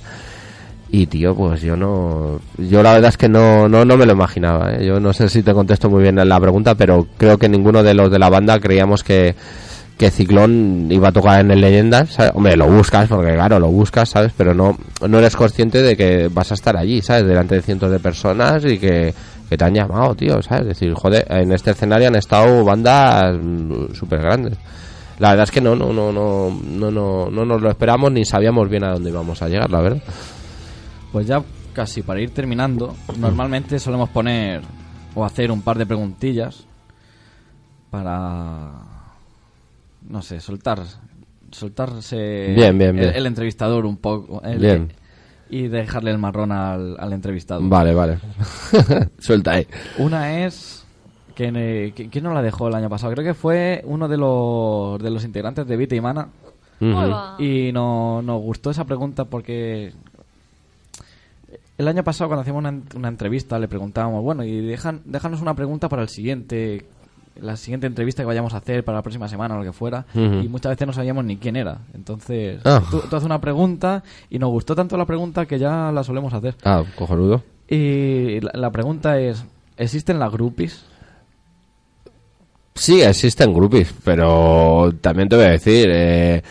[0.95, 4.13] y tío pues yo no yo la verdad es que no no, no me lo
[4.13, 4.87] imaginaba ¿eh?
[4.87, 7.95] yo no sé si te contesto muy bien la pregunta pero creo que ninguno de
[7.95, 9.35] los de la banda creíamos que
[9.97, 12.33] que Ciclón iba a tocar en el Leyendas, ¿sabes?
[12.35, 14.33] hombre, lo buscas, porque claro, lo buscas, ¿sabes?
[14.37, 14.77] Pero no,
[15.07, 17.25] no eres consciente de que vas a estar allí, ¿sabes?
[17.25, 19.15] Delante de cientos de personas y que,
[19.49, 20.63] que te han llamado, tío, ¿sabes?
[20.63, 23.37] Es decir, joder, en este escenario han estado bandas
[23.93, 24.59] súper grandes.
[25.21, 28.25] La verdad es que no, no, no, no, no, no, no nos lo esperamos ni
[28.25, 30.03] sabíamos bien a dónde íbamos a llegar, la verdad.
[31.13, 31.43] Pues ya
[31.75, 34.63] casi para ir terminando, normalmente solemos poner
[35.15, 36.65] o hacer un par de preguntillas
[37.91, 38.71] para,
[40.09, 40.81] no sé, soltar,
[41.51, 43.09] soltarse Bien, bien, bien.
[43.11, 44.93] El, el entrevistador un poco el- Bien.
[45.51, 47.61] y dejarle el marrón al, al entrevistado.
[47.69, 48.19] Vale, vale.
[49.19, 49.67] Suelta ahí.
[49.99, 50.87] Una es
[51.35, 53.13] que, que- ¿quién nos la dejó el año pasado?
[53.13, 56.29] Creo que fue uno de los de los integrantes de Vita y Mana
[57.39, 59.93] y no, nos gustó esa pregunta porque
[61.83, 65.55] el año pasado cuando hacíamos una, una entrevista le preguntábamos, bueno, y dejan, déjanos una
[65.55, 66.87] pregunta para el siguiente,
[67.41, 70.05] la siguiente entrevista que vayamos a hacer para la próxima semana o lo que fuera,
[70.15, 71.79] y muchas veces no sabíamos ni quién era.
[71.95, 72.83] Entonces, Ah.
[72.91, 76.33] tú, tú haces una pregunta y nos gustó tanto la pregunta que ya la solemos
[76.35, 76.55] hacer.
[76.65, 77.43] Ah, cojonudo.
[77.69, 79.45] Y la, la pregunta es,
[79.77, 80.85] ¿existen las groupies?
[82.75, 86.43] Sí, existen groupies, pero también te voy a decir, eh,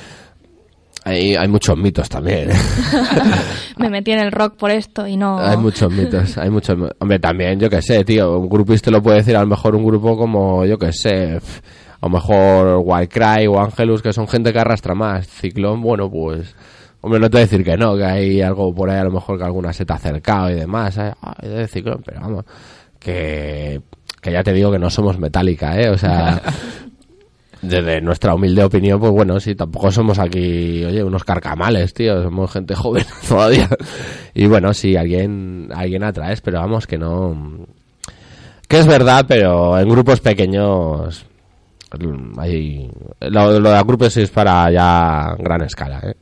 [1.04, 2.52] hay, hay muchos mitos también.
[2.52, 2.56] ¿eh?
[3.78, 5.40] Me metí en el rock por esto y no...
[5.40, 6.78] hay muchos mitos, hay muchos.
[7.00, 9.76] Hombre, también, yo qué sé, tío, un groupies te lo puede decir a lo mejor
[9.76, 11.40] un grupo como, yo qué sé,
[12.02, 15.28] a lo mejor Wildcry o Angelus, que son gente que arrastra más.
[15.28, 16.56] Ciclón, bueno, pues...
[17.04, 19.10] Hombre, no te voy a decir que no, que hay algo por ahí a lo
[19.10, 21.12] mejor que alguna se te ha acercado y demás, ¿eh?
[21.20, 22.46] Ay, de Ciclón, pero vamos,
[23.00, 23.82] que,
[24.22, 25.90] que ya te digo que no somos metálica, ¿eh?
[25.90, 26.40] O sea,
[27.62, 32.52] desde nuestra humilde opinión, pues bueno, sí, tampoco somos aquí, oye, unos carcamales, tío, somos
[32.52, 33.70] gente joven todavía.
[34.34, 37.68] Y bueno, sí, alguien, alguien atraes, pero vamos, que no...
[38.68, 41.26] Que es verdad, pero en grupos pequeños...
[42.38, 42.90] Hay,
[43.20, 46.16] lo, lo de grupos es para ya gran escala, ¿eh?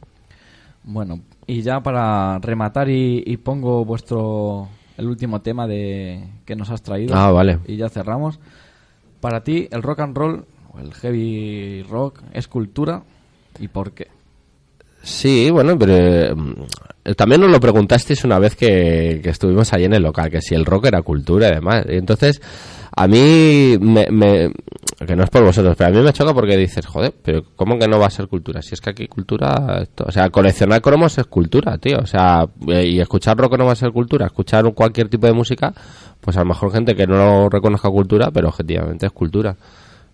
[0.83, 4.67] Bueno, y ya para rematar y, y pongo vuestro
[4.97, 7.15] el último tema de que nos has traído.
[7.15, 7.59] Ah, vale.
[7.67, 8.39] Y ya cerramos.
[9.21, 10.45] Para ti, el rock and roll
[10.79, 13.03] el heavy rock es cultura
[13.59, 14.07] y por qué.
[15.01, 15.95] Sí, bueno, pero
[17.05, 20.41] eh, también nos lo preguntasteis una vez que, que estuvimos ahí en el local, que
[20.41, 21.85] si el rock era cultura y demás.
[21.87, 22.41] Y entonces,
[22.95, 24.51] a mí, me,
[25.07, 27.79] que no es por vosotros, pero a mí me choca porque dices, joder, pero ¿cómo
[27.79, 28.61] que no va a ser cultura?
[28.61, 31.99] Si es que aquí cultura, o sea, coleccionar cromos es cultura, tío.
[31.99, 34.25] O sea, eh, y escuchar rock no va a ser cultura.
[34.25, 35.73] Escuchar cualquier tipo de música,
[36.19, 39.55] pues a lo mejor gente que no reconozca cultura, pero objetivamente es cultura.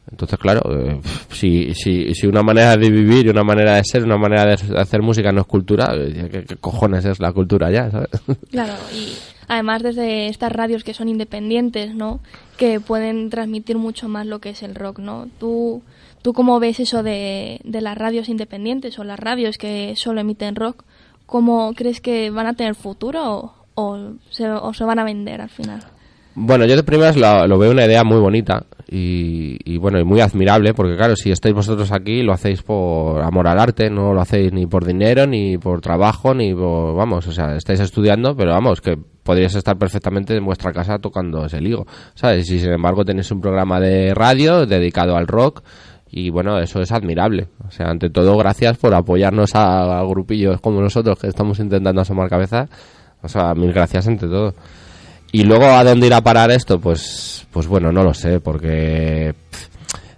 [0.10, 1.01] Entonces, claro, eh,
[1.32, 4.80] si, si, si una manera de vivir y una manera de ser, una manera de
[4.80, 7.89] hacer música no es cultura, eh, ¿qué, cojones es la cultura ya?
[8.51, 9.14] Claro, y
[9.47, 12.20] además desde estas radios que son independientes, ¿no?
[12.58, 15.28] Que pueden transmitir mucho más lo que es el rock, ¿no?
[15.39, 15.82] ¿Tú,
[16.22, 20.56] tú cómo ves eso de, de las radios independientes o las radios que solo emiten
[20.56, 20.84] rock?
[21.26, 25.41] ¿Cómo crees que van a tener futuro o, o se, o se van a vender
[25.41, 25.84] al final?
[26.38, 30.19] Bueno, yo de primeras lo, veo una idea muy bonita y, y bueno, y muy
[30.19, 34.19] admirable, porque claro, si estáis vosotros aquí lo hacéis por amor al arte, no lo
[34.19, 38.51] hacéis ni por dinero, ni por trabajo, ni por, vamos, o sea, estáis estudiando, pero
[38.51, 42.51] vamos, que podríais estar perfectamente en vuestra casa tocando ese ligo, ¿sabes?
[42.51, 45.63] Y sin embargo tenéis un programa de radio dedicado al rock
[46.11, 47.47] y bueno, eso es admirable.
[47.65, 52.01] O sea, ante todo, gracias por apoyarnos a, a grupillos como nosotros que estamos intentando
[52.01, 52.67] asomar cabeza.
[53.21, 54.53] O sea, mil gracias ante todo.
[55.36, 59.36] Y luego a dónde irá a parar esto, pues, pues bueno, no lo sé, porque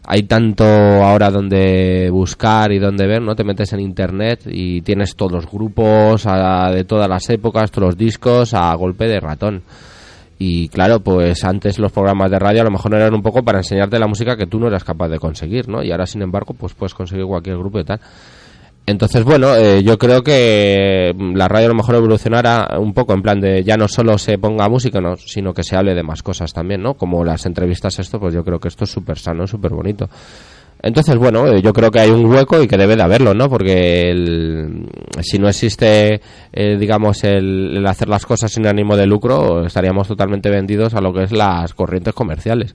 [0.05, 3.35] hay tanto ahora donde buscar y donde ver, ¿no?
[3.35, 7.97] Te metes en internet y tienes todos los grupos de todas las épocas, todos los
[7.97, 9.63] discos a golpe de ratón.
[10.37, 13.57] Y claro, pues antes los programas de radio a lo mejor eran un poco para
[13.57, 15.81] enseñarte la música que tú no eras capaz de conseguir, ¿no?
[15.81, 17.99] Y ahora, sin embargo, pues puedes conseguir cualquier grupo y tal.
[18.89, 23.13] Entonces, bueno, eh, yo creo que mm, la radio a lo mejor evolucionará un poco
[23.13, 26.03] en plan de ya no solo se ponga música, no, sino que se hable de
[26.03, 26.93] más cosas también, ¿no?
[26.93, 30.09] Como las entrevistas, esto, pues yo creo que esto es súper sano, súper bonito.
[30.81, 33.49] Entonces, bueno, eh, yo creo que hay un hueco y que debe de haberlo, ¿no?
[33.49, 34.87] Porque el-
[35.21, 36.21] si no existe,
[36.53, 41.01] eh, digamos, el, el hacer las cosas sin ánimo de lucro, estaríamos totalmente vendidos a
[41.01, 42.73] lo que es las corrientes comerciales.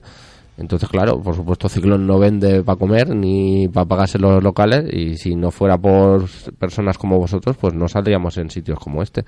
[0.57, 5.17] Entonces, claro, por supuesto, Ciclón no vende para comer ni para pagarse los locales y
[5.17, 6.27] si no fuera por
[6.59, 9.25] personas como vosotros, pues no saldríamos en sitios como este.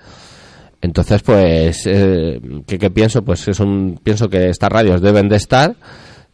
[0.82, 3.24] Entonces, pues, eh, ¿qué, qué pienso?
[3.24, 5.76] Pues es un, pienso que estas radios deben de estar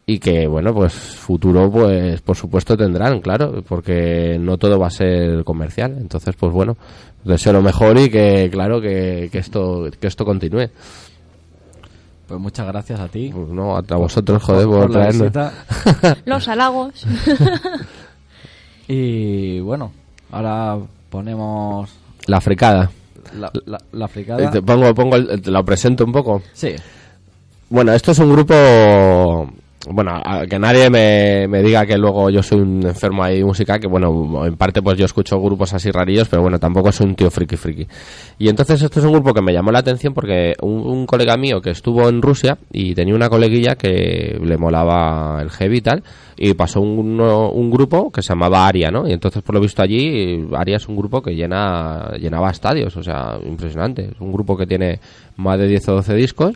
[0.05, 4.91] y que, bueno, pues futuro, pues, por supuesto tendrán, claro, porque no todo va a
[4.91, 5.95] ser comercial.
[6.01, 6.75] Entonces, pues bueno,
[7.23, 10.69] deseo lo mejor y que, claro, que, que esto, que esto continúe.
[12.31, 13.29] Pues muchas gracias a ti.
[13.33, 15.31] Pues no, a vosotros, joder, por, por traernos.
[16.25, 17.05] Los halagos.
[18.87, 19.91] Y bueno,
[20.31, 20.77] ahora
[21.09, 21.89] ponemos
[22.27, 22.89] La fricada.
[23.37, 24.49] la, la, la fricada.
[24.51, 26.41] Te pongo, pongo el- te lo presento un poco.
[26.53, 26.73] Sí,
[27.69, 29.49] Bueno, esto es un grupo.
[29.89, 33.45] Bueno, a- que nadie me, me diga que luego yo soy un enfermo ahí de
[33.45, 37.07] música, que bueno, en parte pues yo escucho grupos así rarillos, pero bueno, tampoco soy
[37.07, 37.87] un tío friki friki.
[38.37, 41.35] Y entonces esto es un grupo que me llamó la atención porque un, un colega
[41.35, 45.81] mío que estuvo en Rusia y tenía una coleguilla que le molaba el heavy y
[45.81, 46.03] tal,
[46.37, 49.07] y pasó un, un grupo que se llamaba Aria, ¿no?
[49.07, 53.01] Y entonces por lo visto allí, Aria es un grupo que llena, llenaba estadios, o
[53.03, 54.09] sea, impresionante.
[54.13, 54.99] Es un grupo que tiene
[55.37, 56.53] más de 10 o 12 discos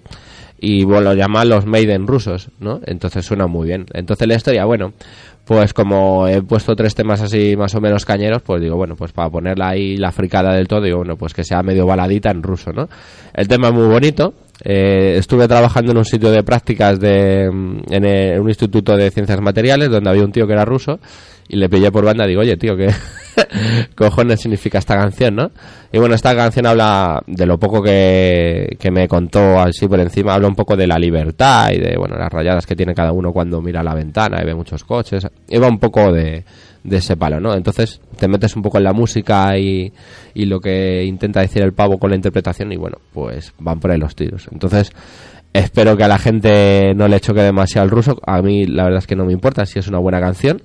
[0.60, 2.80] y bueno, lo llaman los Maiden rusos, ¿no?
[2.86, 3.86] Entonces suena muy bien.
[3.93, 4.93] Entonces la historia, bueno,
[5.45, 9.12] pues como he puesto tres temas así más o menos cañeros, pues digo, bueno, pues
[9.12, 12.41] para ponerla ahí la fricada del todo, digo, bueno, pues que sea medio baladita en
[12.41, 12.89] ruso, ¿no?
[13.34, 14.34] El tema es muy bonito.
[14.64, 19.12] Eh, estuve trabajando en un sitio de prácticas de, mm, en, eh, un instituto de
[19.12, 20.99] ciencias materiales donde había un tío que era ruso
[21.48, 22.89] y le pillé por banda digo, oye, tío, ¿qué
[23.96, 25.52] cojones significa esta canción, no?
[25.91, 30.34] Y bueno, esta canción habla de lo poco que, que me contó así por encima,
[30.34, 33.32] habla un poco de la libertad y de, bueno, las rayadas que tiene cada uno
[33.32, 35.26] cuando mira la ventana y ve muchos coches.
[35.26, 36.43] Va un poco de,
[36.84, 37.54] de ese palo, ¿no?
[37.54, 39.91] Entonces te metes un poco en la música y,
[40.34, 43.91] y lo que intenta decir el pavo con la interpretación y bueno, pues van por
[43.91, 44.48] ahí los tiros.
[44.52, 44.91] Entonces,
[45.54, 48.20] espero que a la gente no le choque demasiado el ruso.
[48.26, 50.62] A mí la verdad es que no me importa si es una buena canción.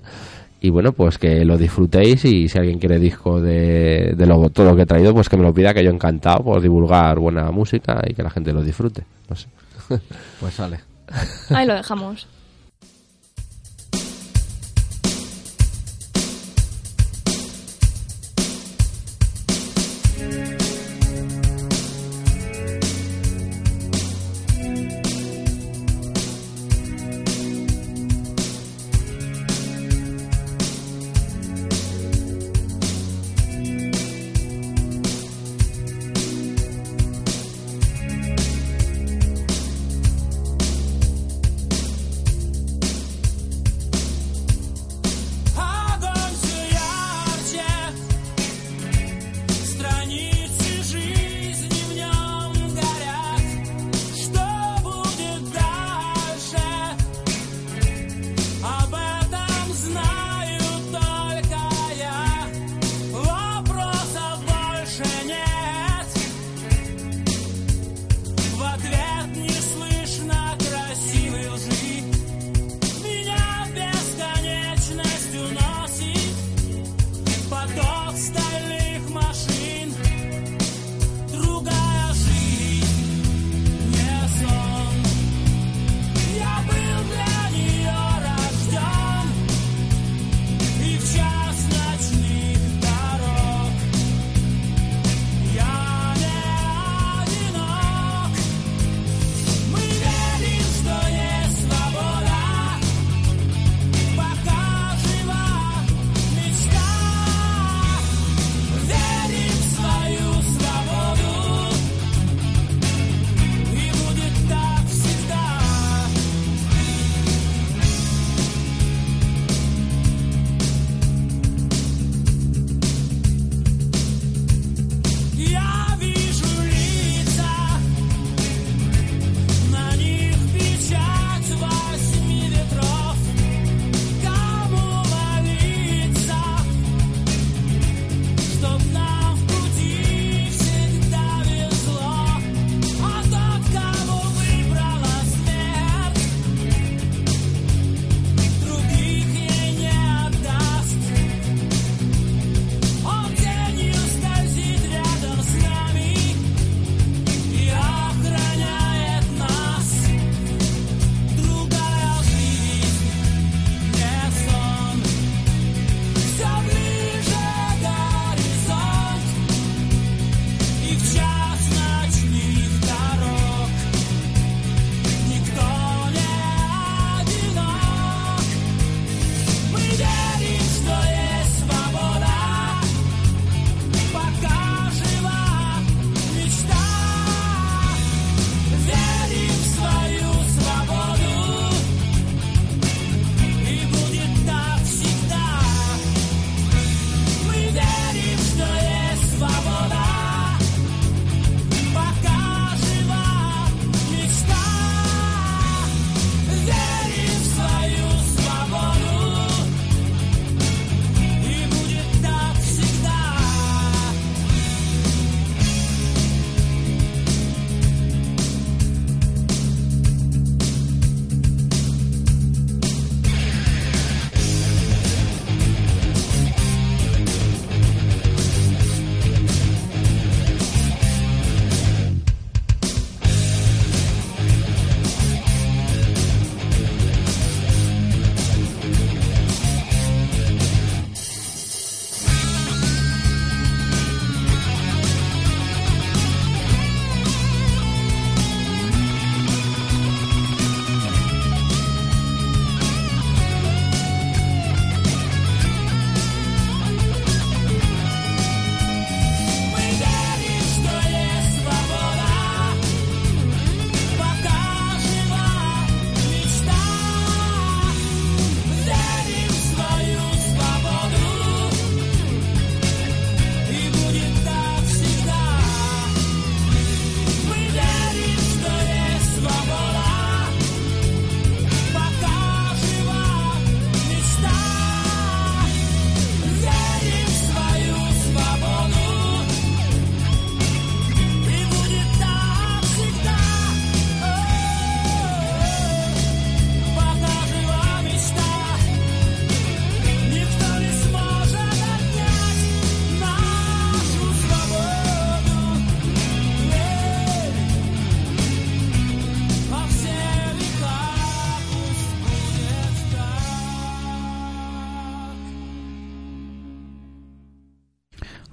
[0.61, 4.71] Y bueno, pues que lo disfrutéis y si alguien quiere disco de, de lo, todo
[4.71, 7.51] lo que he traído, pues que me lo pida, que yo encantado por divulgar buena
[7.51, 9.05] música y que la gente lo disfrute.
[9.29, 9.49] No sé.
[10.41, 10.81] pues sale.
[11.51, 12.27] Ahí lo dejamos.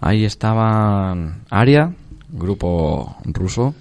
[0.07, 1.93] Ahí estaban Aria,
[2.29, 3.75] grupo ruso.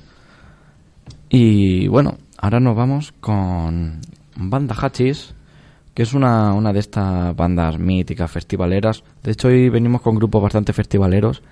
[1.28, 4.00] Y bueno, ahora nos vamos con
[4.36, 5.34] Banda Hachis,
[5.94, 9.02] que es una, una de estas bandas míticas, festivaleras.
[9.22, 11.42] De hecho, hoy venimos con grupos bastante festivaleros.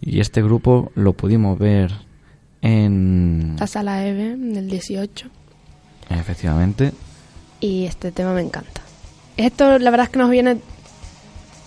[0.00, 1.92] Y este grupo lo pudimos ver
[2.60, 3.56] en...
[3.58, 5.28] La sala EVE del 18.
[6.10, 6.92] Efectivamente.
[7.60, 8.82] Y este tema me encanta.
[9.36, 10.58] Esto la verdad es que nos viene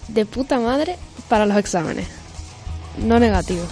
[0.10, 0.96] de puta madre
[1.30, 2.17] para los exámenes.
[2.98, 3.66] No negativo.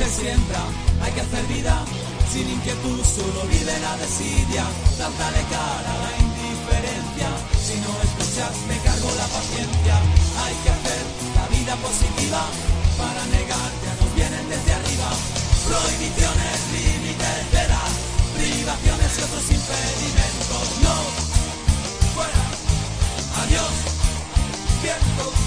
[0.00, 0.64] Que hacer siembra,
[1.02, 1.84] hay que hacer vida,
[2.32, 4.64] sin inquietud solo vive la desidia.
[4.96, 7.28] Plantale cara a la indiferencia,
[7.60, 9.94] si no escuchas me cargo la paciencia.
[10.40, 11.04] Hay que hacer
[11.36, 12.40] la vida positiva,
[12.96, 15.10] para negarte a nos vienen desde arriba.
[15.68, 17.62] Prohibiciones, límites de
[18.40, 20.64] privaciones y otros impedimentos.
[20.80, 20.96] No,
[22.16, 22.42] fuera,
[23.44, 23.74] adiós,
[24.80, 25.39] viento,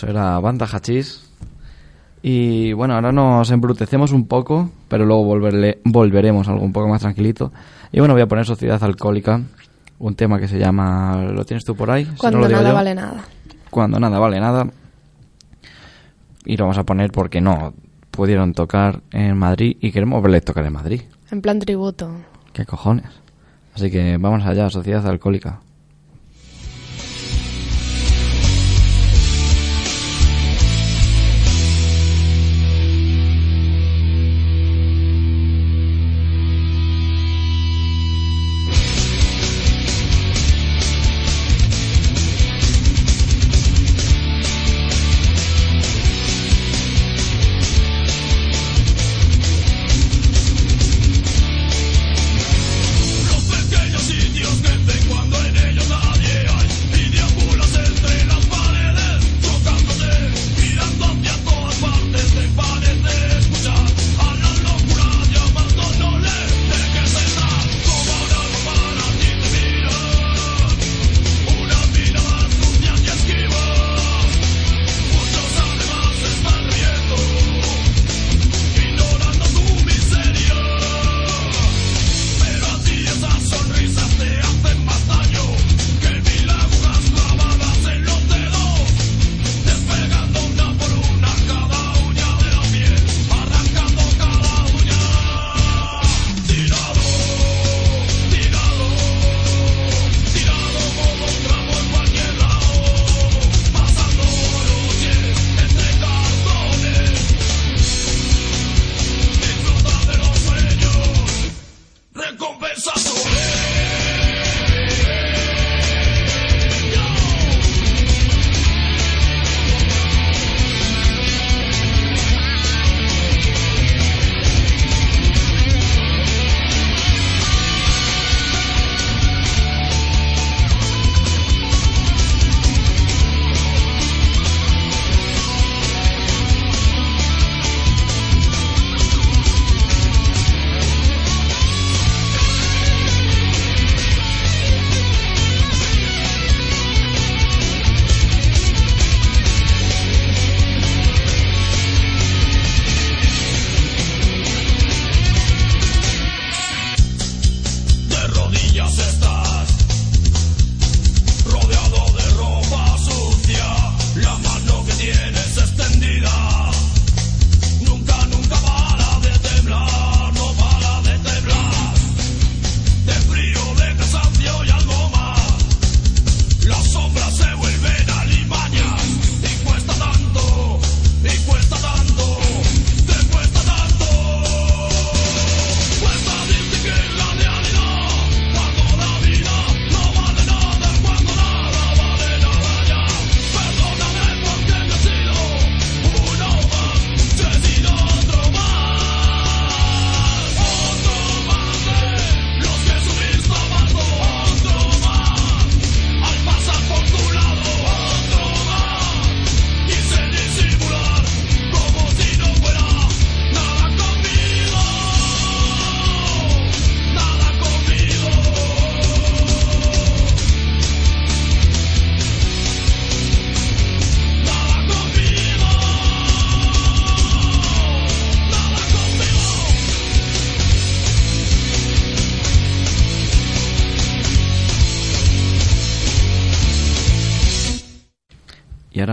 [0.00, 1.28] Eso era Banda Hachís.
[2.22, 7.02] Y bueno, ahora nos embrutecemos un poco, pero luego volverle, volveremos algo un poco más
[7.02, 7.52] tranquilito.
[7.92, 9.42] Y bueno, voy a poner Sociedad Alcohólica,
[9.98, 11.22] un tema que se llama...
[11.30, 12.06] ¿Lo tienes tú por ahí?
[12.06, 13.24] Si no Cuando nada vale nada.
[13.68, 14.68] Cuando nada vale nada.
[16.46, 17.74] Y lo vamos a poner porque no
[18.10, 21.02] pudieron tocar en Madrid y queremos verles tocar en Madrid.
[21.30, 22.10] En plan tributo.
[22.54, 23.10] ¿Qué cojones?
[23.74, 25.60] Así que vamos allá, Sociedad Alcohólica.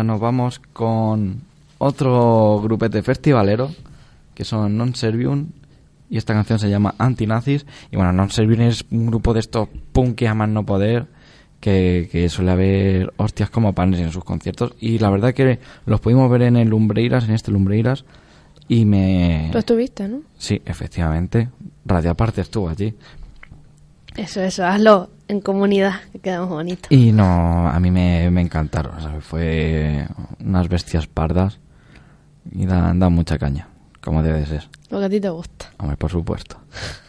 [0.07, 1.41] Nos vamos con
[1.77, 3.69] otro grupete festivalero,
[4.33, 5.53] que son Non Servium,
[6.09, 7.65] y esta canción se llama Antinazis.
[7.91, 11.05] Y bueno, Non Servium es un grupo de estos punk que aman no poder,
[11.59, 14.73] que, que suele haber hostias como panes en sus conciertos.
[14.79, 18.05] Y la verdad que los pudimos ver en el Lumbreiras, en este Lumbreiras,
[18.67, 19.49] y me...
[19.51, 20.21] Tú estuviste, ¿no?
[20.37, 21.49] Sí, efectivamente.
[21.85, 22.93] Radio Aparte estuvo allí.
[24.17, 26.91] Eso, eso, hazlo en comunidad, que quedamos bonitos.
[26.91, 28.99] Y no, a mí me, me encantaron.
[28.99, 30.07] sea, fue
[30.39, 31.59] unas bestias pardas
[32.51, 33.67] y dan, dan mucha caña,
[34.01, 34.69] como debe de ser.
[34.89, 35.71] Lo que a ti te gusta.
[35.77, 36.57] Hombre, por supuesto.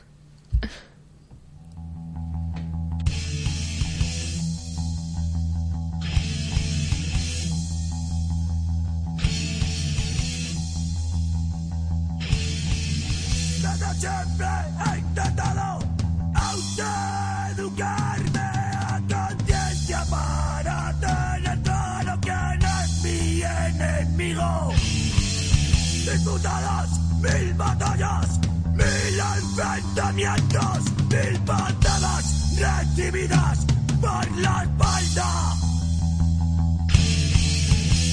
[26.39, 28.39] Mil batallas,
[28.73, 33.67] mil enfrentamientos, mil patadas recibidas
[34.01, 35.55] por la espalda.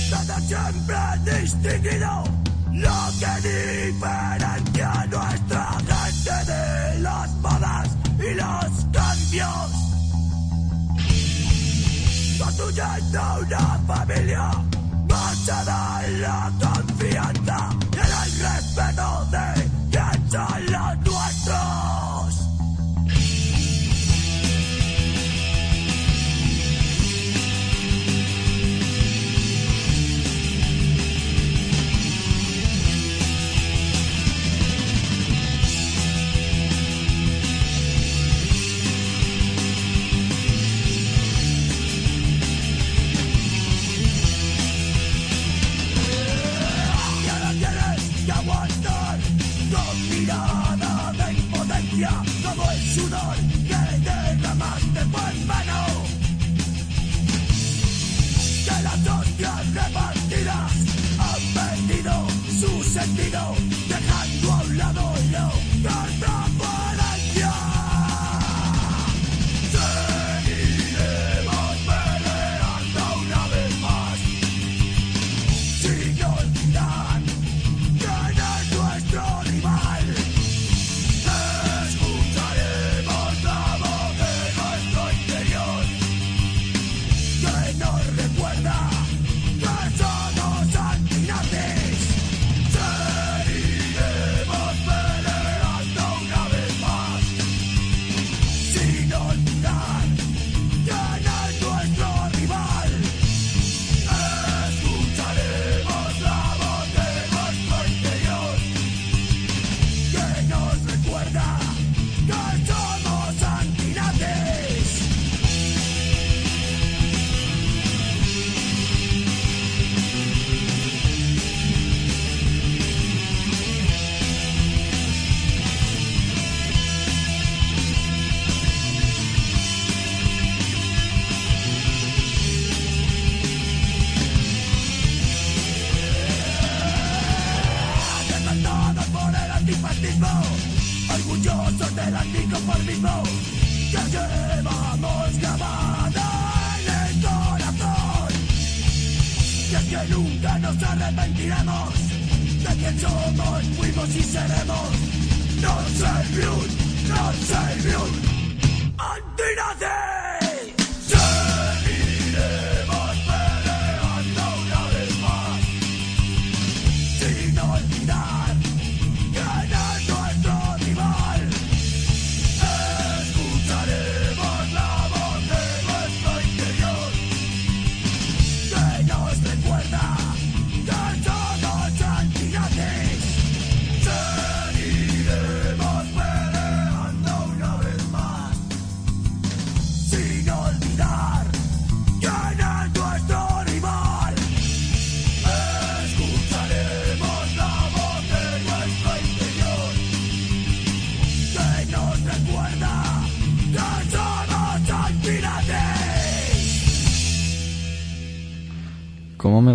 [0.10, 2.24] Desde siempre distinguido
[2.72, 9.72] lo que diferencia nuestra gente de las modas y los cambios.
[12.40, 14.52] Construyendo una familia
[15.16, 19.48] basada la confianza y el respeto de
[19.92, 21.04] quien son los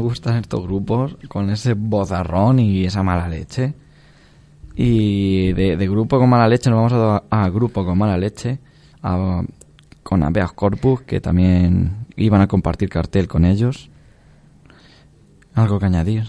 [0.01, 3.75] gustan estos grupos con ese bozarrón y esa mala leche.
[4.75, 8.59] Y de, grupo con mala leche nos vamos a, a grupo con mala leche,
[10.03, 13.91] con Abeas Corpus, que también iban a compartir cartel con ellos.
[15.55, 16.25] ¿Algo que añadir,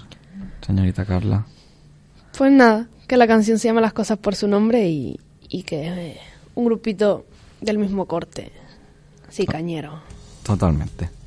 [0.66, 1.46] señorita Carla?
[2.38, 6.12] Pues nada, que la canción se llama Las cosas por su nombre y, y que
[6.12, 6.18] es
[6.56, 7.26] un grupito
[7.62, 8.52] del mismo corte,
[9.28, 10.00] así cañero.
[10.44, 11.21] Totalmente.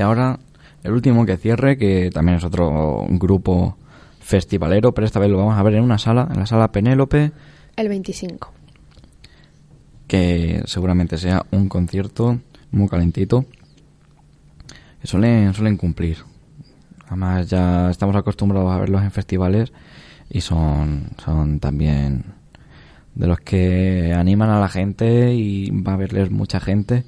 [0.00, 0.38] Y ahora
[0.82, 3.76] el último que cierre, que también es otro grupo
[4.18, 7.32] festivalero, pero esta vez lo vamos a ver en una sala, en la sala Penélope.
[7.76, 8.50] El 25.
[10.06, 12.38] Que seguramente sea un concierto
[12.70, 13.44] muy calentito.
[15.02, 16.16] Que suelen, suelen cumplir.
[17.08, 19.70] Además ya estamos acostumbrados a verlos en festivales
[20.30, 22.24] y son, son también
[23.14, 27.04] de los que animan a la gente y va a verles mucha gente.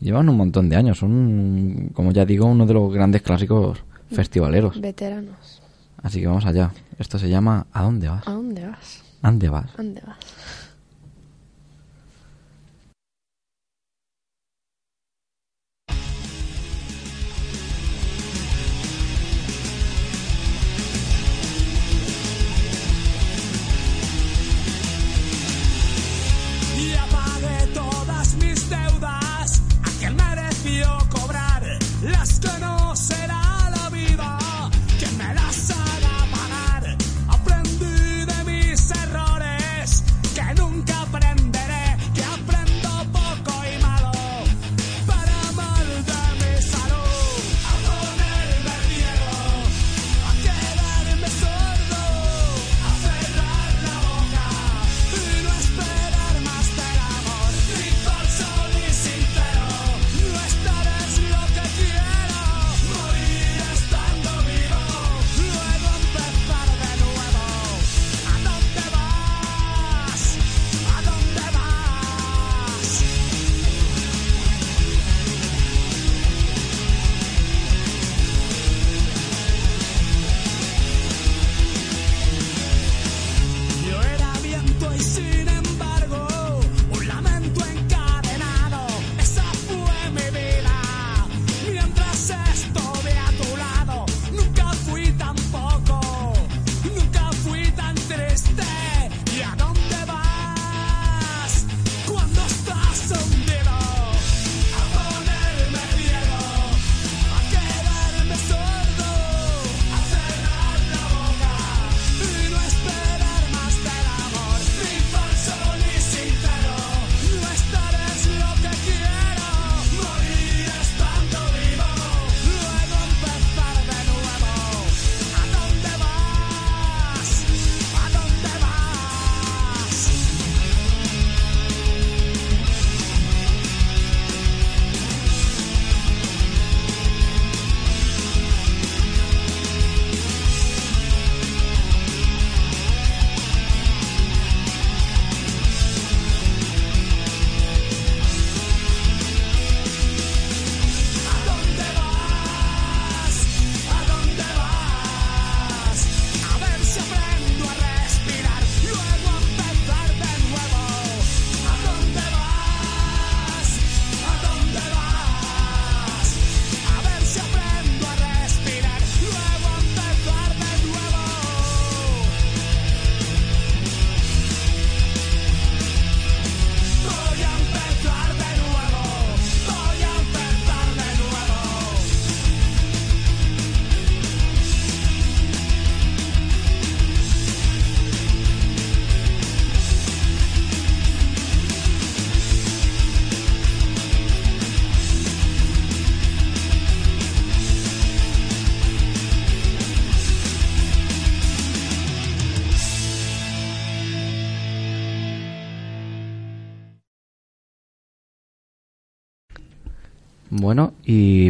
[0.00, 4.80] Llevan un montón de años, son, como ya digo, uno de los grandes clásicos festivaleros.
[4.80, 5.60] Veteranos.
[6.02, 6.70] Así que vamos allá.
[6.98, 8.26] Esto se llama ¿A dónde vas?
[8.26, 9.02] ¿A dónde vas?
[9.22, 9.74] ¿A dónde vas?
[9.74, 10.16] ¿A dónde vas?
[26.78, 29.27] Y apagué todas mis deudas
[32.02, 32.77] las que no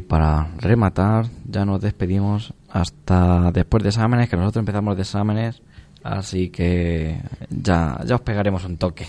[0.09, 5.63] para rematar, ya nos despedimos hasta después de exámenes, que nosotros empezamos de exámenes,
[6.05, 7.21] así que
[7.51, 9.07] ya, ya os pegaremos un toque.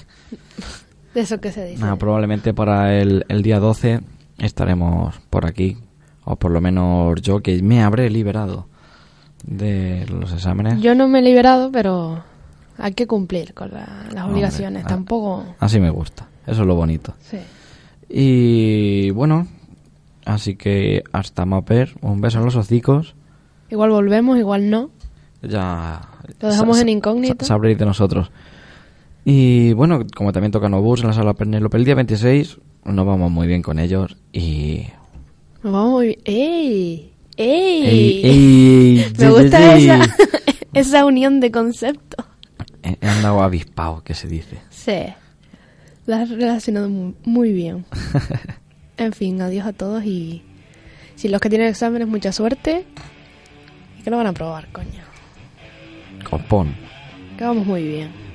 [1.13, 1.85] De eso que se dice.
[1.99, 3.99] Probablemente para el, el día 12
[4.39, 5.77] estaremos por aquí,
[6.25, 8.67] o por lo menos yo que me habré liberado
[9.43, 10.81] de los exámenes.
[10.81, 12.23] Yo no me he liberado, pero
[12.79, 14.83] hay que cumplir con la- las obligaciones.
[14.85, 15.45] Tampoco.
[15.59, 17.13] Así me gusta, eso es lo bonito.
[17.21, 17.37] Sí.
[18.09, 19.47] Y bueno,
[20.25, 23.15] así que hasta más ver, un beso en los hocicos.
[23.69, 24.89] Igual volvemos, igual no.
[25.41, 26.01] Ya.
[26.41, 27.35] Lo dejamos sa- en incógnito.
[27.45, 28.31] sa- Sabréis de nosotros.
[29.25, 33.29] Y bueno, como también toca Nobus en la sala Penélope el día 26, nos vamos
[33.31, 34.87] muy bien con ellos y.
[35.63, 36.19] Nos vamos muy bien.
[36.25, 37.13] ¡Ey!
[37.37, 37.85] ¡Ey!
[37.85, 38.25] ¡Ey!
[38.25, 39.99] ey, Me gusta esa,
[40.73, 42.25] esa unión de conceptos.
[42.81, 44.57] He andado avispado, que se dice.
[44.69, 45.03] Sí.
[46.05, 47.85] La has relacionado mu- muy, bien.
[48.99, 50.41] En fin, adiós a todos y
[51.15, 52.85] si los que tienen exámenes, mucha suerte.
[53.97, 55.03] Y que lo van a probar, coño.
[56.29, 56.75] Copón.
[57.37, 58.28] Que vamos muy bien.